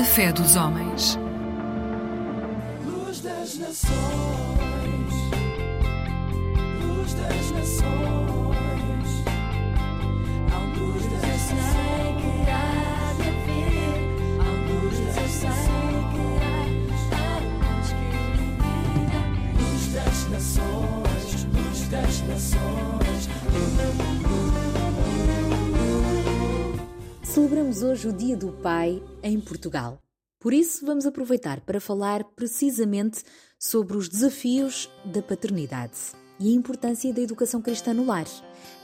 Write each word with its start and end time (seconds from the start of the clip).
A 0.00 0.02
fé 0.02 0.32
dos 0.32 0.56
homens. 0.56 1.18
Luz 2.86 3.20
das 3.20 3.58
nações, 3.58 3.92
luz 6.82 7.12
das 7.12 7.50
nações, 7.50 9.08
a 10.50 10.58
luz 10.78 11.02
das 11.04 11.22
eu 11.22 11.38
sei 11.44 12.14
que 12.16 12.32
há 12.50 13.12
de 13.14 13.28
haver, 13.28 14.00
a 14.40 14.50
luz 14.72 14.96
eu 15.04 15.28
sei 15.28 15.92
que 16.10 16.24
há 16.40 17.24
a 17.26 17.44
luz 17.76 17.88
que 17.92 18.06
ilumina, 18.40 19.20
luz 19.60 19.82
das 19.92 20.18
nações, 20.30 21.44
luz 21.52 21.78
das 21.90 22.14
nações. 22.22 23.28
Celebramos 27.22 27.82
hoje 27.82 28.08
o 28.08 28.12
Dia 28.14 28.36
do 28.36 28.48
Pai 28.48 29.02
em 29.22 29.40
Portugal. 29.40 29.98
Por 30.40 30.52
isso, 30.52 30.86
vamos 30.86 31.04
aproveitar 31.04 31.60
para 31.60 31.80
falar 31.80 32.24
precisamente 32.24 33.22
sobre 33.58 33.96
os 33.96 34.08
desafios 34.08 34.90
da 35.04 35.20
paternidade 35.20 35.98
e 36.40 36.48
a 36.48 36.56
importância 36.56 37.12
da 37.12 37.20
educação 37.20 37.60
cristã 37.60 37.92
no 37.92 38.06
lar. 38.06 38.26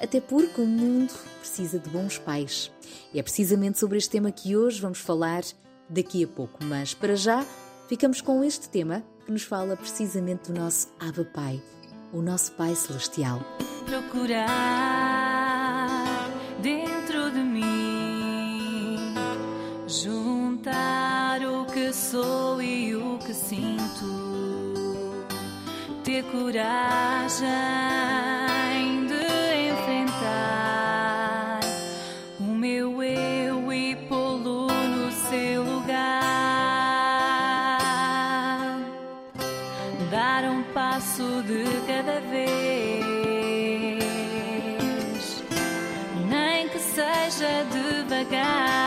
Até 0.01 0.21
porque 0.21 0.61
o 0.61 0.67
mundo 0.67 1.15
precisa 1.41 1.79
de 1.79 1.89
bons 1.89 2.19
pais. 2.19 2.71
E 3.15 3.19
é 3.19 3.23
precisamente 3.23 3.79
sobre 3.79 3.97
este 3.97 4.11
tema 4.11 4.31
que 4.31 4.55
hoje 4.55 4.81
vamos 4.81 4.99
falar 4.99 5.43
daqui 5.89 6.23
a 6.23 6.29
pouco. 6.29 6.63
Mas 6.65 6.93
para 6.93 7.17
já, 7.17 7.45
ficamos 7.89 8.21
com 8.21 8.45
este 8.45 8.69
tema 8.69 9.03
que 9.25 9.33
nos 9.33 9.43
fala 9.43 9.77
precisamente 9.77 10.53
do 10.53 10.59
nosso 10.59 10.89
Abba 11.01 11.25
Pai, 11.25 11.63
o 12.13 12.21
nosso 12.21 12.53
Pai 12.53 12.75
Celestial. 12.75 13.41
procurar 13.87 15.46
juntar 19.87 21.41
o 21.43 21.65
que 21.67 21.93
sou 21.93 22.61
e 22.61 22.97
o 22.97 23.19
que 23.19 23.33
sinto, 23.33 25.25
ter 26.03 26.25
coragem 26.25 27.47
de 29.07 29.71
enfrentar 29.71 31.61
o 32.41 32.45
meu 32.45 33.01
eu 33.01 33.73
e 33.73 33.95
pô-lo 34.09 34.67
no 34.67 35.13
seu 35.13 35.63
lugar. 35.63 36.17
Dar 40.11 40.45
um 40.45 40.65
passo 40.75 41.43
de 41.43 41.65
cada 41.87 42.21
vez, 42.23 43.05
nem 46.29 46.69
que 46.69 46.79
seja 46.81 47.65
devagar, 47.71 48.86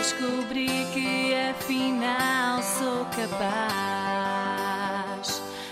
vou 0.00 0.02
descobrir 0.02 0.86
que 0.94 1.34
afinal 1.50 2.62
sou 2.62 3.04
capaz 3.16 3.42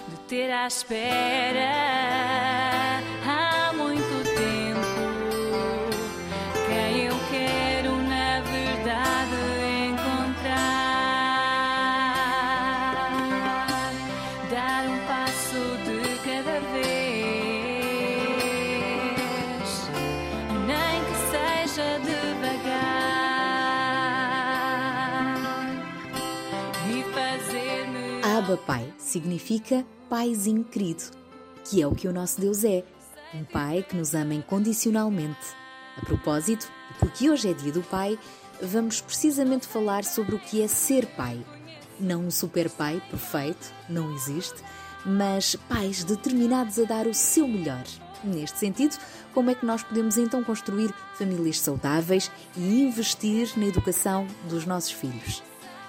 de 0.07 0.17
ter 0.29 0.51
à 0.51 0.67
espera 0.67 0.99
significa 29.19 29.85
Paizinho 30.09 30.63
querido, 30.63 31.03
que 31.65 31.83
é 31.83 31.87
o 31.87 31.95
que 31.95 32.07
o 32.07 32.13
nosso 32.13 32.41
Deus 32.41 32.63
é, 32.63 32.85
um 33.35 33.43
Pai 33.45 33.85
que 33.87 33.97
nos 33.97 34.15
ama 34.15 34.33
incondicionalmente. 34.33 35.57
A 35.97 36.07
propósito, 36.07 36.71
porque 37.01 37.29
hoje 37.29 37.51
é 37.51 37.53
dia 37.53 37.73
do 37.73 37.83
Pai, 37.83 38.17
vamos 38.63 39.01
precisamente 39.01 39.67
falar 39.67 40.05
sobre 40.05 40.37
o 40.37 40.39
que 40.39 40.63
é 40.63 40.69
ser 40.69 41.05
pai. 41.17 41.45
Não 41.99 42.27
um 42.27 42.31
super 42.31 42.71
pai 42.71 43.03
perfeito, 43.11 43.73
não 43.89 44.15
existe, 44.15 44.63
mas 45.05 45.57
pais 45.69 46.05
determinados 46.05 46.79
a 46.79 46.85
dar 46.85 47.09
o 47.09 47.15
seu 47.15 47.49
melhor. 47.49 47.83
Neste 48.23 48.59
sentido, 48.59 48.97
como 49.35 49.51
é 49.51 49.55
que 49.55 49.67
nós 49.67 49.83
podemos 49.83 50.17
então 50.17 50.45
construir 50.45 50.95
famílias 51.15 51.59
saudáveis 51.59 52.31
e 52.57 52.83
investir 52.83 53.51
na 53.57 53.67
educação 53.67 54.29
dos 54.49 54.65
nossos 54.65 54.93
filhos? 54.93 55.43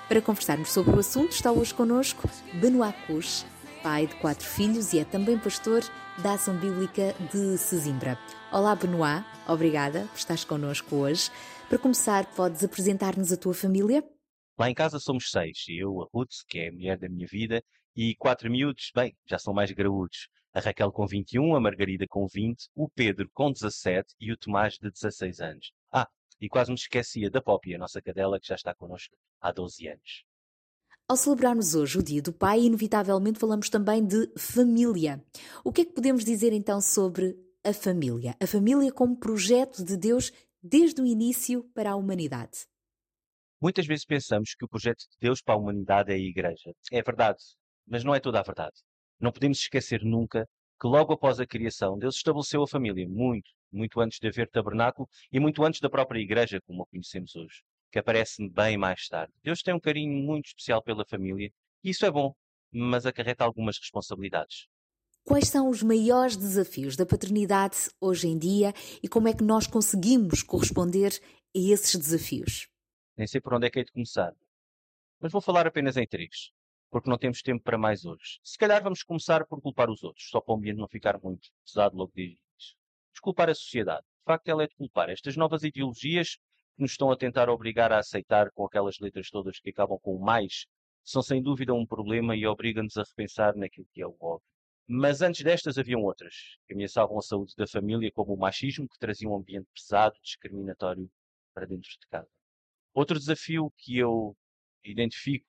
Para 0.09 0.23
conversarmos 0.23 0.71
sobre 0.71 0.95
o 0.95 0.99
assunto, 0.99 1.33
está 1.33 1.51
hoje 1.51 1.71
connosco 1.71 2.27
Benoit 2.55 2.97
Couche, 3.05 3.45
pai 3.83 4.07
de 4.07 4.15
quatro 4.15 4.43
filhos 4.43 4.91
e 4.91 4.97
é 4.97 5.05
também 5.05 5.37
pastor 5.37 5.83
da 6.23 6.33
Ação 6.33 6.57
Bíblica 6.57 7.13
de 7.31 7.55
Sesimbra. 7.59 8.17
Olá, 8.51 8.75
Benoit, 8.75 9.23
obrigada 9.47 10.07
por 10.07 10.17
estares 10.17 10.43
connosco 10.43 10.95
hoje. 10.95 11.29
Para 11.69 11.77
começar, 11.77 12.25
podes 12.33 12.63
apresentar-nos 12.63 13.31
a 13.31 13.37
tua 13.37 13.53
família? 13.53 14.03
Lá 14.57 14.67
em 14.67 14.73
casa 14.73 14.97
somos 14.97 15.29
seis, 15.29 15.65
eu, 15.67 16.01
a 16.01 16.07
Ruth, 16.11 16.33
que 16.47 16.57
é 16.57 16.69
a 16.69 16.71
mulher 16.71 16.97
da 16.97 17.07
minha 17.07 17.27
vida, 17.27 17.61
e 17.95 18.15
quatro 18.15 18.49
miúdos, 18.49 18.91
bem, 18.95 19.15
já 19.27 19.37
são 19.37 19.53
mais 19.53 19.71
graúdos. 19.71 20.27
A 20.51 20.59
Raquel 20.59 20.91
com 20.91 21.05
21, 21.05 21.55
a 21.55 21.59
Margarida 21.59 22.07
com 22.09 22.25
20, 22.25 22.67
o 22.73 22.89
Pedro 22.89 23.29
com 23.31 23.51
17 23.51 24.15
e 24.19 24.31
o 24.31 24.37
Tomás 24.37 24.73
de 24.73 24.89
16 24.89 25.39
anos. 25.39 25.71
E 26.41 26.47
quase 26.47 26.71
me 26.71 26.75
esquecia 26.75 27.29
da 27.29 27.41
Poppy, 27.41 27.75
a 27.75 27.77
nossa 27.77 28.01
cadela, 28.01 28.39
que 28.39 28.47
já 28.47 28.55
está 28.55 28.73
connosco 28.73 29.15
há 29.41 29.51
12 29.51 29.87
anos. 29.87 30.23
Ao 31.07 31.17
celebrarmos 31.17 31.73
hoje 31.73 31.97
o 31.97 32.03
Dia 32.03 32.21
do 32.21 32.31
Pai, 32.31 32.61
inevitavelmente 32.61 33.39
falamos 33.39 33.69
também 33.69 34.05
de 34.05 34.31
família. 34.37 35.23
O 35.63 35.71
que 35.71 35.81
é 35.81 35.85
que 35.85 35.93
podemos 35.93 36.23
dizer 36.23 36.53
então 36.53 36.79
sobre 36.79 37.35
a 37.63 37.73
família? 37.73 38.35
A 38.39 38.45
família 38.45 38.91
como 38.91 39.17
projeto 39.17 39.83
de 39.83 39.97
Deus 39.97 40.31
desde 40.61 41.01
o 41.01 41.05
início 41.05 41.63
para 41.73 41.91
a 41.91 41.95
humanidade. 41.95 42.67
Muitas 43.61 43.85
vezes 43.85 44.05
pensamos 44.05 44.53
que 44.55 44.63
o 44.63 44.69
projeto 44.69 44.99
de 44.99 45.17
Deus 45.19 45.41
para 45.41 45.55
a 45.55 45.57
humanidade 45.57 46.11
é 46.11 46.15
a 46.15 46.17
Igreja. 46.17 46.71
É 46.91 47.01
verdade, 47.01 47.39
mas 47.87 48.03
não 48.03 48.13
é 48.13 48.19
toda 48.19 48.39
a 48.39 48.43
verdade. 48.43 48.77
Não 49.19 49.31
podemos 49.31 49.57
esquecer 49.57 50.03
nunca 50.03 50.47
que 50.79 50.87
logo 50.87 51.13
após 51.13 51.39
a 51.39 51.45
criação, 51.45 51.97
Deus 51.97 52.15
estabeleceu 52.15 52.63
a 52.63 52.67
família 52.67 53.07
muito, 53.07 53.51
muito 53.71 53.99
antes 53.99 54.17
de 54.19 54.27
haver 54.27 54.49
tabernáculo 54.49 55.07
e 55.31 55.39
muito 55.39 55.63
antes 55.63 55.81
da 55.81 55.89
própria 55.89 56.19
Igreja, 56.19 56.61
como 56.65 56.83
a 56.83 56.87
conhecemos 56.87 57.35
hoje, 57.35 57.61
que 57.91 57.99
aparece 57.99 58.47
bem 58.49 58.77
mais 58.77 59.07
tarde. 59.07 59.33
Deus 59.43 59.61
tem 59.61 59.73
um 59.73 59.79
carinho 59.79 60.23
muito 60.23 60.47
especial 60.47 60.81
pela 60.81 61.05
família 61.05 61.51
e 61.83 61.89
isso 61.89 62.05
é 62.05 62.11
bom, 62.11 62.33
mas 62.71 63.05
acarreta 63.05 63.43
algumas 63.43 63.77
responsabilidades. 63.77 64.67
Quais 65.23 65.49
são 65.49 65.69
os 65.69 65.83
maiores 65.83 66.37
desafios 66.37 66.95
da 66.95 67.05
paternidade 67.05 67.89
hoje 67.99 68.27
em 68.27 68.37
dia 68.37 68.73
e 69.03 69.07
como 69.07 69.27
é 69.27 69.33
que 69.33 69.43
nós 69.43 69.67
conseguimos 69.67 70.41
corresponder 70.41 71.19
a 71.55 71.59
esses 71.59 71.95
desafios? 71.95 72.67
Nem 73.17 73.27
sei 73.27 73.41
por 73.41 73.53
onde 73.53 73.67
é 73.67 73.69
que 73.69 73.79
hei 73.79 73.85
de 73.85 73.91
começar. 73.91 74.33
Mas 75.19 75.31
vou 75.31 75.41
falar 75.41 75.67
apenas 75.67 75.97
em 75.97 76.07
três. 76.07 76.51
Porque 76.89 77.09
não 77.09 77.17
temos 77.17 77.41
tempo 77.41 77.63
para 77.63 77.77
mais 77.77 78.05
hoje. 78.05 78.39
Se 78.43 78.57
calhar 78.57 78.81
vamos 78.83 79.03
começar 79.03 79.45
por 79.45 79.61
culpar 79.61 79.89
os 79.89 80.03
outros, 80.03 80.29
só 80.29 80.41
para 80.41 80.53
o 80.53 80.57
ambiente 80.57 80.77
não 80.77 80.87
ficar 80.87 81.19
muito 81.21 81.49
pesado 81.65 81.95
logo 81.95 82.11
de 82.15 82.23
início. 82.23 82.75
Desculpar 83.11 83.49
a 83.49 83.55
sociedade. 83.55 84.01
De 84.01 84.25
facto, 84.25 84.47
ela 84.47 84.63
é 84.63 84.67
de 84.67 84.75
culpar. 84.75 85.09
Estas 85.09 85.35
novas 85.35 85.63
ideologias 85.63 86.35
que 86.75 86.81
nos 86.81 86.91
estão 86.91 87.11
a 87.11 87.17
tentar 87.17 87.49
obrigar 87.49 87.91
a 87.91 87.99
aceitar 87.99 88.51
com 88.51 88.65
aquelas 88.65 88.99
letras 88.99 89.29
todas 89.29 89.59
que 89.59 89.69
acabam 89.69 89.99
com 89.99 90.15
o 90.15 90.19
mais, 90.19 90.65
são 91.03 91.21
sem 91.21 91.41
dúvida 91.41 91.73
um 91.73 91.85
problema 91.85 92.35
e 92.35 92.45
obrigam-nos 92.45 92.97
a 92.97 93.03
repensar 93.03 93.55
naquilo 93.55 93.87
que 93.91 94.01
é 94.01 94.07
o 94.07 94.15
óbvio. 94.19 94.47
Mas 94.87 95.21
antes 95.21 95.43
destas 95.43 95.77
haviam 95.77 96.01
outras, 96.01 96.57
que 96.65 96.73
ameaçavam 96.73 97.17
a 97.17 97.21
saúde 97.21 97.53
da 97.55 97.67
família, 97.67 98.11
como 98.11 98.33
o 98.33 98.37
machismo, 98.37 98.87
que 98.87 98.97
trazia 98.97 99.29
um 99.29 99.35
ambiente 99.35 99.67
pesado, 99.73 100.15
discriminatório 100.23 101.09
para 101.53 101.65
dentro 101.65 101.89
de 101.89 102.07
casa. 102.09 102.29
Outro 102.93 103.19
desafio 103.19 103.71
que 103.77 103.97
eu 103.97 104.35
identifico 104.83 105.45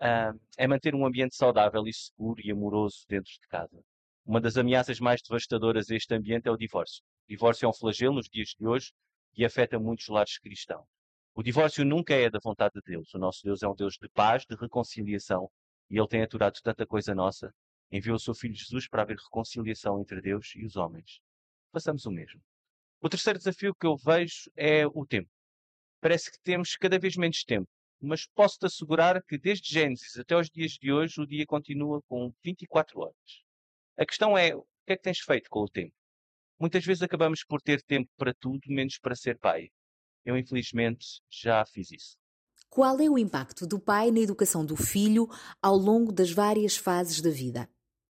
uh, 0.00 0.38
é 0.56 0.66
manter 0.66 0.94
um 0.94 1.06
ambiente 1.06 1.34
saudável 1.34 1.86
e 1.86 1.92
seguro 1.92 2.40
e 2.44 2.50
amoroso 2.50 3.04
dentro 3.08 3.30
de 3.32 3.48
casa. 3.48 3.82
Uma 4.24 4.40
das 4.40 4.56
ameaças 4.56 5.00
mais 5.00 5.20
devastadoras 5.20 5.90
a 5.90 5.96
este 5.96 6.14
ambiente 6.14 6.48
é 6.48 6.50
o 6.50 6.56
divórcio. 6.56 7.02
O 7.26 7.28
divórcio 7.28 7.66
é 7.66 7.68
um 7.68 7.72
flagelo 7.72 8.14
nos 8.14 8.28
dias 8.28 8.54
de 8.58 8.66
hoje 8.66 8.92
e 9.36 9.44
afeta 9.44 9.78
muitos 9.78 10.08
lares 10.08 10.38
cristãos. 10.38 10.86
O 11.34 11.42
divórcio 11.42 11.84
nunca 11.84 12.14
é 12.14 12.28
da 12.28 12.38
vontade 12.42 12.74
de 12.74 12.82
Deus. 12.84 13.12
O 13.14 13.18
nosso 13.18 13.42
Deus 13.42 13.62
é 13.62 13.68
um 13.68 13.74
Deus 13.74 13.94
de 13.94 14.08
paz, 14.10 14.44
de 14.44 14.54
reconciliação, 14.54 15.50
e 15.90 15.98
Ele 15.98 16.06
tem 16.06 16.22
aturado 16.22 16.60
tanta 16.62 16.86
coisa 16.86 17.14
nossa. 17.14 17.52
Enviou 17.90 18.16
o 18.16 18.20
seu 18.20 18.34
Filho 18.34 18.54
Jesus 18.54 18.86
para 18.88 19.02
haver 19.02 19.16
reconciliação 19.16 20.00
entre 20.00 20.20
Deus 20.20 20.52
e 20.54 20.64
os 20.64 20.76
homens. 20.76 21.20
Façamos 21.72 22.04
o 22.04 22.10
mesmo. 22.10 22.40
O 23.00 23.08
terceiro 23.08 23.38
desafio 23.38 23.74
que 23.74 23.86
eu 23.86 23.96
vejo 23.96 24.50
é 24.56 24.86
o 24.86 25.06
tempo. 25.06 25.28
Parece 26.00 26.30
que 26.30 26.38
temos 26.42 26.76
cada 26.76 26.98
vez 26.98 27.16
menos 27.16 27.42
tempo, 27.44 27.68
mas 28.02 28.26
posso-te 28.26 28.66
assegurar 28.66 29.22
que 29.22 29.38
desde 29.38 29.72
Gênesis 29.72 30.18
até 30.18 30.36
os 30.36 30.50
dias 30.50 30.72
de 30.72 30.92
hoje 30.92 31.20
o 31.20 31.26
dia 31.26 31.46
continua 31.46 32.02
com 32.02 32.32
24 32.44 33.00
horas. 33.00 33.42
A 33.96 34.04
questão 34.04 34.36
é, 34.36 34.54
o 34.54 34.62
que 34.86 34.92
é 34.92 34.96
que 34.96 35.02
tens 35.02 35.20
feito 35.20 35.48
com 35.48 35.60
o 35.60 35.68
tempo? 35.68 35.94
Muitas 36.58 36.84
vezes 36.84 37.02
acabamos 37.02 37.44
por 37.44 37.60
ter 37.60 37.82
tempo 37.82 38.10
para 38.16 38.34
tudo, 38.34 38.60
menos 38.66 38.98
para 38.98 39.14
ser 39.14 39.38
pai. 39.38 39.68
Eu, 40.24 40.36
infelizmente, 40.36 41.20
já 41.30 41.64
fiz 41.64 41.90
isso. 41.90 42.16
Qual 42.68 42.98
é 43.00 43.08
o 43.08 43.18
impacto 43.18 43.66
do 43.66 43.78
pai 43.78 44.10
na 44.10 44.20
educação 44.20 44.64
do 44.64 44.76
filho 44.76 45.28
ao 45.60 45.76
longo 45.76 46.10
das 46.10 46.30
várias 46.30 46.76
fases 46.76 47.20
da 47.20 47.30
vida? 47.30 47.68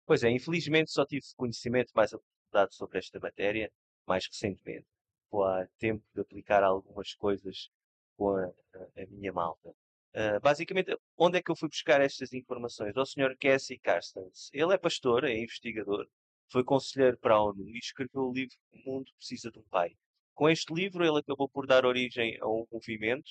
Pois 0.05 0.23
é, 0.23 0.31
infelizmente 0.31 0.89
só 0.89 1.05
tive 1.05 1.25
conhecimento 1.35 1.91
mais 1.93 2.13
aprofundado 2.13 2.73
sobre 2.73 2.97
esta 2.97 3.19
matéria 3.19 3.71
mais 4.07 4.25
recentemente. 4.25 4.87
Há 5.31 5.67
tempo 5.77 6.03
de 6.15 6.21
aplicar 6.21 6.63
algumas 6.63 7.13
coisas 7.13 7.69
com 8.17 8.35
a, 8.35 8.45
a, 8.45 9.05
minha 9.09 9.31
malta. 9.31 9.69
Uh, 9.69 10.39
basicamente, 10.41 10.97
onde 11.15 11.37
é 11.37 11.41
que 11.41 11.51
eu 11.51 11.55
fui 11.55 11.69
buscar 11.69 12.01
estas 12.01 12.33
informações? 12.33 12.97
Ao 12.97 13.05
Sr. 13.05 13.37
Cassie 13.39 13.77
Carstens. 13.77 14.49
Ele 14.51 14.73
é 14.73 14.77
pastor, 14.77 15.23
é 15.23 15.37
investigador, 15.37 16.07
foi 16.51 16.63
conselheiro 16.63 17.17
para 17.17 17.35
a 17.35 17.43
ONU 17.43 17.69
e 17.69 17.77
escreveu 17.77 18.23
o 18.23 18.33
livro 18.33 18.55
O 18.71 18.91
Mundo 18.91 19.11
Precisa 19.17 19.51
de 19.51 19.59
um 19.59 19.63
Pai. 19.69 19.95
Com 20.33 20.49
este 20.49 20.73
livro, 20.73 21.05
ele 21.05 21.19
acabou 21.19 21.47
por 21.47 21.67
dar 21.67 21.85
origem 21.85 22.37
a 22.41 22.47
um 22.47 22.65
movimento 22.71 23.29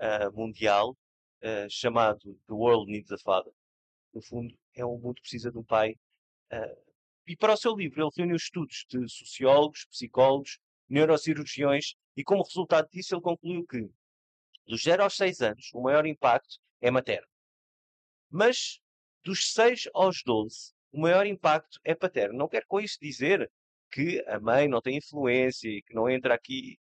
uh, 0.00 0.32
mundial 0.36 0.96
uh, 1.42 1.70
chamado 1.70 2.34
The 2.46 2.54
World 2.54 2.90
Needs 2.90 3.12
a 3.12 3.18
Father. 3.18 3.52
No 4.12 4.22
fundo, 4.22 4.54
é 4.74 4.84
um 4.84 4.98
mundo 4.98 5.20
precisa 5.20 5.50
de 5.50 5.58
um 5.58 5.64
pai. 5.64 5.96
E 7.26 7.36
para 7.36 7.54
o 7.54 7.56
seu 7.56 7.74
livro, 7.74 8.00
ele 8.00 8.10
reuniu 8.16 8.36
estudos 8.36 8.86
de 8.88 9.08
sociólogos, 9.08 9.86
psicólogos, 9.86 10.60
neurocirurgiões 10.88 11.94
e, 12.16 12.22
como 12.22 12.44
resultado 12.44 12.88
disso, 12.90 13.14
ele 13.14 13.22
concluiu 13.22 13.66
que 13.66 13.90
dos 14.66 14.82
0 14.82 15.02
aos 15.02 15.16
6 15.16 15.40
anos, 15.40 15.70
o 15.74 15.82
maior 15.82 16.06
impacto 16.06 16.58
é 16.80 16.90
materno. 16.90 17.26
Mas 18.30 18.80
dos 19.22 19.52
6 19.52 19.88
aos 19.94 20.22
12, 20.24 20.72
o 20.92 21.00
maior 21.00 21.26
impacto 21.26 21.78
é 21.84 21.94
paterno. 21.94 22.38
Não 22.38 22.48
quero 22.48 22.66
com 22.66 22.80
isso 22.80 22.98
dizer 23.00 23.50
que 23.90 24.22
a 24.26 24.40
mãe 24.40 24.68
não 24.68 24.80
tem 24.80 24.96
influência 24.96 25.68
e 25.68 25.82
que 25.82 25.94
não 25.94 26.08
entra 26.08 26.34
aqui 26.34 26.78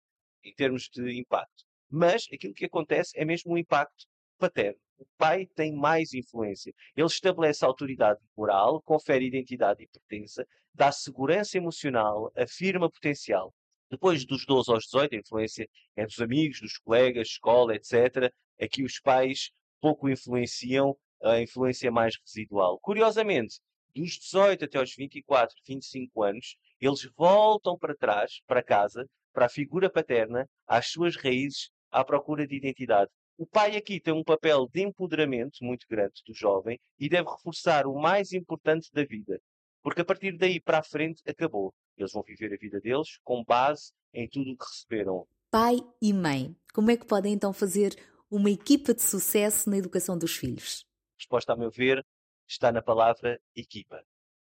em 0.44 0.54
termos 0.54 0.90
de 0.90 1.18
impacto. 1.20 1.66
Mas 1.90 2.28
aquilo 2.32 2.54
que 2.54 2.66
acontece 2.66 3.12
é 3.20 3.26
mesmo 3.26 3.54
um 3.54 3.58
impacto 3.58 4.06
paterno. 4.38 4.80
O 4.98 5.06
pai 5.18 5.48
tem 5.56 5.74
mais 5.74 6.14
influência. 6.14 6.74
Ele 6.96 7.08
estabelece 7.08 7.64
autoridade 7.64 8.20
moral, 8.36 8.82
confere 8.82 9.26
identidade 9.26 9.84
e 9.84 9.88
pertença, 9.88 10.46
dá 10.74 10.92
segurança 10.92 11.58
emocional, 11.58 12.32
afirma 12.36 12.90
potencial. 12.90 13.54
Depois 13.90 14.26
dos 14.26 14.46
12 14.46 14.72
aos 14.72 14.84
18, 14.86 15.16
a 15.16 15.20
influência 15.20 15.70
é 15.96 16.06
dos 16.06 16.20
amigos, 16.20 16.62
dos 16.62 16.78
colegas, 16.78 17.30
escola, 17.30 17.76
etc. 17.76 18.32
Aqui 18.62 18.84
os 18.84 19.00
pais 19.00 19.52
pouco 19.82 20.10
influenciam, 20.10 20.96
a 21.24 21.42
influência 21.42 21.88
é 21.88 21.92
mais 21.92 22.16
residual. 22.24 22.80
Curiosamente, 22.80 23.60
dos 23.96 24.18
18 24.20 24.66
até 24.66 24.78
aos 24.78 24.94
24, 24.96 25.56
25 25.68 26.24
anos, 26.24 26.56
eles 26.80 27.10
voltam 27.18 27.78
para 27.78 27.96
trás, 27.96 28.42
para 28.46 28.64
casa, 28.64 29.10
para 29.34 29.46
a 29.46 29.50
figura 29.50 29.90
paterna, 29.90 30.48
às 30.68 30.88
suas 30.88 31.16
raízes, 31.16 31.72
à 31.92 32.04
procura 32.04 32.46
de 32.46 32.56
identidade. 32.56 33.10
O 33.38 33.48
pai 33.48 33.76
aqui 33.76 34.00
tem 34.00 34.14
um 34.14 34.24
papel 34.24 34.68
de 34.68 34.82
empoderamento 34.82 35.64
muito 35.64 35.88
grande 35.90 36.22
do 36.28 36.34
jovem 36.34 36.80
e 37.00 37.08
deve 37.08 37.30
reforçar 37.30 37.88
o 37.88 37.98
mais 37.98 38.34
importante 38.34 38.92
da 38.92 39.04
vida, 39.04 39.42
porque 39.82 40.02
a 40.02 40.06
partir 40.06 40.38
daí 40.38 40.60
para 40.60 40.80
a 40.80 40.84
frente 40.84 41.22
acabou. 41.28 41.74
Eles 41.98 42.12
vão 42.12 42.24
viver 42.24 42.54
a 42.54 42.58
vida 42.58 42.80
deles 42.80 43.20
com 43.24 43.44
base 43.44 43.92
em 44.14 44.28
tudo 44.28 44.52
o 44.52 44.58
que 44.58 44.66
receberam. 44.66 45.28
Pai 45.52 45.78
e 46.02 46.14
mãe, 46.14 46.56
como 46.74 46.92
é 46.92 46.98
que 46.98 47.06
podem 47.06 47.34
então 47.34 47.52
fazer 47.52 47.96
uma 48.30 48.50
equipa 48.50 48.94
de 48.94 49.02
sucesso 49.02 49.70
na 49.70 49.78
educação 49.78 50.18
dos 50.18 50.36
filhos? 50.36 50.86
Resposta, 51.18 51.54
a 51.54 51.58
meu 51.58 51.72
ver, 51.72 52.06
está 52.48 52.72
na 52.72 52.82
palavra 52.82 53.40
equipa. 53.56 54.04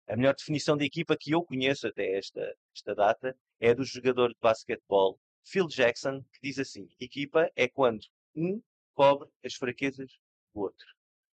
A 0.07 0.15
melhor 0.15 0.33
definição 0.35 0.77
de 0.77 0.85
equipa 0.85 1.17
que 1.19 1.31
eu 1.31 1.43
conheço 1.43 1.87
até 1.87 2.17
esta, 2.17 2.41
esta 2.73 2.95
data 2.95 3.37
é 3.59 3.71
a 3.71 3.73
do 3.73 3.83
jogador 3.83 4.29
de 4.29 4.37
basquetebol 4.41 5.19
Phil 5.43 5.67
Jackson, 5.67 6.21
que 6.33 6.39
diz 6.43 6.59
assim: 6.59 6.87
equipa 6.99 7.49
é 7.55 7.67
quando 7.67 8.05
um 8.35 8.61
cobre 8.93 9.29
as 9.43 9.53
fraquezas 9.53 10.11
do 10.53 10.61
outro. 10.61 10.87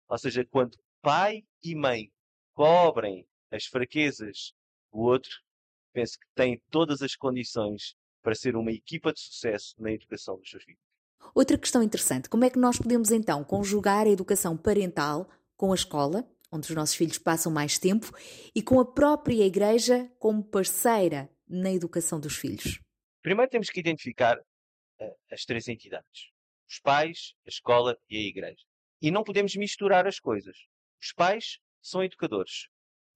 Ou 0.07 0.17
seja, 0.17 0.45
quando 0.45 0.77
pai 1.01 1.43
e 1.63 1.75
mãe 1.75 2.11
cobrem 2.53 3.27
as 3.51 3.65
fraquezas 3.65 4.53
do 4.91 4.99
outro, 4.99 5.31
penso 5.93 6.17
que 6.17 6.25
têm 6.35 6.61
todas 6.69 7.01
as 7.01 7.15
condições 7.15 7.95
para 8.21 8.35
ser 8.35 8.55
uma 8.55 8.71
equipa 8.71 9.11
de 9.11 9.19
sucesso 9.19 9.75
na 9.79 9.91
educação 9.91 10.37
dos 10.37 10.49
seus 10.49 10.63
filhos. 10.63 10.81
Outra 11.35 11.57
questão 11.57 11.83
interessante: 11.83 12.29
como 12.29 12.45
é 12.45 12.49
que 12.49 12.59
nós 12.59 12.77
podemos 12.77 13.11
então 13.11 13.43
conjugar 13.43 14.07
a 14.07 14.09
educação 14.09 14.57
parental 14.57 15.29
com 15.55 15.71
a 15.71 15.75
escola 15.75 16.27
onde 16.51 16.69
os 16.69 16.75
nossos 16.75 16.95
filhos 16.95 17.17
passam 17.17 17.51
mais 17.51 17.79
tempo, 17.79 18.11
e 18.53 18.61
com 18.61 18.79
a 18.79 18.85
própria 18.85 19.45
Igreja 19.45 20.11
como 20.19 20.43
parceira 20.43 21.29
na 21.47 21.71
educação 21.71 22.19
dos 22.19 22.35
filhos? 22.35 22.79
Primeiro 23.21 23.49
temos 23.49 23.69
que 23.69 23.79
identificar 23.79 24.37
uh, 24.37 25.15
as 25.31 25.45
três 25.45 25.67
entidades: 25.67 26.29
os 26.69 26.79
pais, 26.79 27.33
a 27.45 27.49
escola 27.49 27.97
e 28.09 28.17
a 28.17 28.21
Igreja. 28.21 28.63
E 29.01 29.09
não 29.09 29.23
podemos 29.23 29.55
misturar 29.55 30.05
as 30.05 30.19
coisas. 30.19 30.57
Os 31.01 31.13
pais 31.13 31.59
são 31.81 32.03
educadores, 32.03 32.67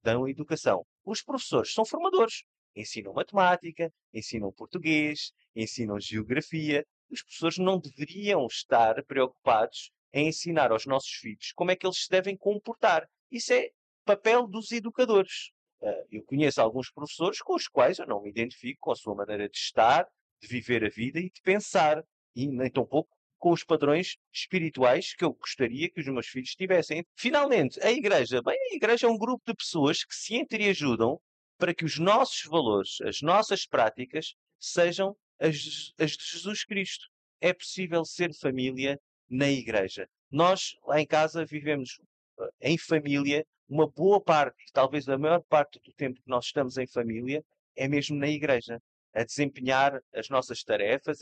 dão 0.05 0.27
educação. 0.27 0.85
Os 1.03 1.23
professores 1.23 1.73
são 1.73 1.83
formadores, 1.83 2.43
ensinam 2.75 3.11
matemática, 3.11 3.91
ensinam 4.13 4.53
português, 4.53 5.31
ensinam 5.55 5.99
geografia. 5.99 6.85
Os 7.09 7.23
professores 7.23 7.57
não 7.57 7.79
deveriam 7.79 8.45
estar 8.45 9.03
preocupados 9.05 9.91
em 10.13 10.27
ensinar 10.27 10.71
aos 10.71 10.85
nossos 10.85 11.09
filhos 11.09 11.51
como 11.55 11.71
é 11.71 11.75
que 11.75 11.87
eles 11.87 12.03
se 12.03 12.09
devem 12.09 12.37
comportar. 12.37 13.07
Isso 13.31 13.51
é 13.51 13.69
papel 14.05 14.47
dos 14.47 14.71
educadores. 14.71 15.49
Uh, 15.81 16.05
eu 16.11 16.23
conheço 16.23 16.61
alguns 16.61 16.91
professores 16.91 17.41
com 17.41 17.55
os 17.55 17.67
quais 17.67 17.97
eu 17.97 18.05
não 18.05 18.21
me 18.21 18.29
identifico 18.29 18.79
com 18.81 18.91
a 18.91 18.95
sua 18.95 19.15
maneira 19.15 19.49
de 19.49 19.57
estar, 19.57 20.07
de 20.39 20.47
viver 20.47 20.85
a 20.85 20.89
vida 20.89 21.19
e 21.19 21.31
de 21.31 21.41
pensar, 21.41 22.03
e 22.35 22.47
nem 22.47 22.69
tão 22.69 22.85
pouco 22.85 23.14
com 23.45 23.51
os 23.51 23.63
padrões 23.63 24.17
espirituais 24.33 25.13
que 25.13 25.23
eu 25.23 25.31
gostaria 25.31 25.87
que 25.87 25.99
os 25.99 26.07
meus 26.07 26.25
filhos 26.25 26.55
tivessem. 26.55 27.05
Finalmente, 27.15 27.79
a 27.79 27.91
Igreja. 27.91 28.41
Bem, 28.41 28.57
a 28.71 28.75
Igreja 28.75 29.05
é 29.05 29.09
um 29.09 29.19
grupo 29.19 29.43
de 29.45 29.53
pessoas 29.53 30.03
que 30.03 30.15
se 30.15 30.33
entreajudam 30.33 31.21
para 31.55 31.71
que 31.71 31.85
os 31.85 31.99
nossos 31.99 32.41
valores, 32.45 32.99
as 33.01 33.21
nossas 33.21 33.67
práticas, 33.67 34.33
sejam 34.59 35.15
as, 35.39 35.93
as 35.99 36.13
de 36.13 36.25
Jesus 36.25 36.65
Cristo. 36.65 37.05
É 37.39 37.53
possível 37.53 38.03
ser 38.03 38.33
família 38.33 38.99
na 39.29 39.47
Igreja. 39.47 40.09
Nós, 40.31 40.75
lá 40.83 40.99
em 40.99 41.05
casa, 41.05 41.45
vivemos 41.45 42.01
em 42.59 42.79
família, 42.79 43.45
uma 43.69 43.87
boa 43.87 44.19
parte, 44.19 44.57
talvez 44.73 45.07
a 45.07 45.19
maior 45.19 45.43
parte 45.43 45.79
do 45.85 45.93
tempo 45.93 46.19
que 46.19 46.27
nós 46.27 46.45
estamos 46.45 46.79
em 46.79 46.87
família, 46.87 47.45
é 47.75 47.87
mesmo 47.87 48.17
na 48.17 48.27
igreja. 48.27 48.81
A 49.15 49.23
desempenhar 49.23 50.01
as 50.13 50.27
nossas 50.27 50.61
tarefas, 50.61 51.19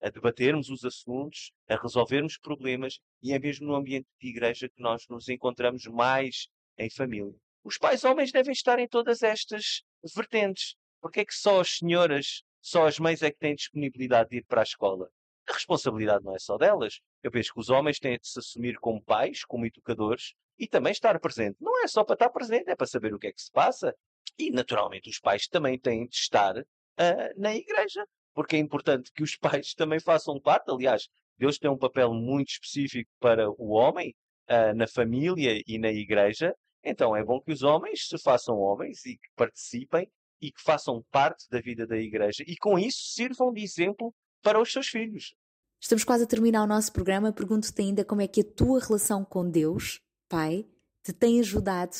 a, 0.00 0.10
debatermos 0.10 0.70
os 0.70 0.84
assuntos, 0.84 1.50
a 1.68 1.76
resolvermos 1.76 2.38
problemas, 2.38 3.00
e 3.20 3.32
é 3.32 3.38
mesmo 3.38 3.66
no 3.66 3.74
ambiente 3.74 4.06
de 4.20 4.28
igreja 4.28 4.68
que 4.68 4.80
nós 4.80 5.04
nos 5.08 5.28
encontramos 5.28 5.84
mais 5.86 6.46
em 6.78 6.88
família. 6.88 7.34
Os 7.64 7.76
pais 7.76 8.04
homens 8.04 8.30
devem 8.30 8.52
estar 8.52 8.78
em 8.78 8.86
todas 8.86 9.24
estas 9.24 9.82
vertentes. 10.14 10.76
Porque 11.00 11.20
é 11.20 11.24
que 11.24 11.34
só 11.34 11.60
as 11.60 11.78
senhoras, 11.78 12.42
só 12.60 12.86
as 12.86 12.98
mães 12.98 13.22
é 13.22 13.30
que 13.30 13.38
têm 13.38 13.54
disponibilidade 13.54 14.30
de 14.30 14.36
ir 14.38 14.44
para 14.44 14.60
a 14.60 14.64
escola? 14.64 15.10
A 15.48 15.52
responsabilidade 15.52 16.24
não 16.24 16.34
é 16.34 16.38
só 16.38 16.56
delas. 16.56 17.00
Eu 17.22 17.30
penso 17.30 17.52
que 17.52 17.60
os 17.60 17.70
homens 17.70 17.98
têm 17.98 18.18
de 18.18 18.28
se 18.28 18.38
assumir 18.38 18.76
como 18.78 19.02
pais, 19.02 19.44
como 19.44 19.66
educadores, 19.66 20.34
e 20.58 20.66
também 20.66 20.92
estar 20.92 21.18
presente. 21.20 21.56
Não 21.60 21.82
é 21.82 21.88
só 21.88 22.02
para 22.02 22.14
estar 22.14 22.30
presente, 22.30 22.70
é 22.70 22.76
para 22.76 22.86
saber 22.86 23.14
o 23.14 23.18
que 23.18 23.28
é 23.28 23.32
que 23.32 23.42
se 23.42 23.50
passa. 23.52 23.94
E, 24.38 24.50
naturalmente, 24.50 25.08
os 25.08 25.18
pais 25.18 25.46
também 25.46 25.78
têm 25.78 26.06
de 26.06 26.16
estar 26.16 26.54
uh, 26.98 27.40
na 27.40 27.54
igreja, 27.54 28.04
porque 28.34 28.56
é 28.56 28.58
importante 28.58 29.12
que 29.12 29.22
os 29.22 29.36
pais 29.40 29.74
também 29.74 30.00
façam 30.00 30.40
parte. 30.40 30.70
Aliás, 30.70 31.08
Deus 31.38 31.58
tem 31.58 31.70
um 31.70 31.78
papel 31.78 32.12
muito 32.12 32.48
específico 32.48 33.10
para 33.20 33.50
o 33.50 33.70
homem, 33.70 34.14
uh, 34.50 34.74
na 34.74 34.86
família 34.86 35.60
e 35.66 35.78
na 35.78 35.90
igreja. 35.90 36.54
Então 36.82 37.16
é 37.16 37.24
bom 37.24 37.40
que 37.40 37.52
os 37.52 37.62
homens 37.62 38.06
se 38.08 38.18
façam 38.18 38.56
homens 38.58 39.04
e 39.04 39.16
que 39.16 39.28
participem 39.34 40.08
e 40.40 40.52
que 40.52 40.62
façam 40.62 41.02
parte 41.10 41.48
da 41.50 41.60
vida 41.60 41.86
da 41.86 41.96
igreja 41.96 42.44
e 42.46 42.56
com 42.56 42.78
isso 42.78 42.98
sirvam 43.00 43.52
de 43.52 43.62
exemplo 43.62 44.14
para 44.42 44.60
os 44.60 44.70
seus 44.70 44.86
filhos. 44.86 45.34
Estamos 45.80 46.04
quase 46.04 46.24
a 46.24 46.26
terminar 46.26 46.62
o 46.62 46.66
nosso 46.66 46.92
programa. 46.92 47.32
Pergunto-te 47.32 47.82
ainda 47.82 48.04
como 48.04 48.22
é 48.22 48.28
que 48.28 48.40
a 48.40 48.44
tua 48.44 48.80
relação 48.80 49.24
com 49.24 49.48
Deus, 49.48 50.00
Pai, 50.28 50.64
te 51.02 51.12
tem 51.12 51.40
ajudado 51.40 51.96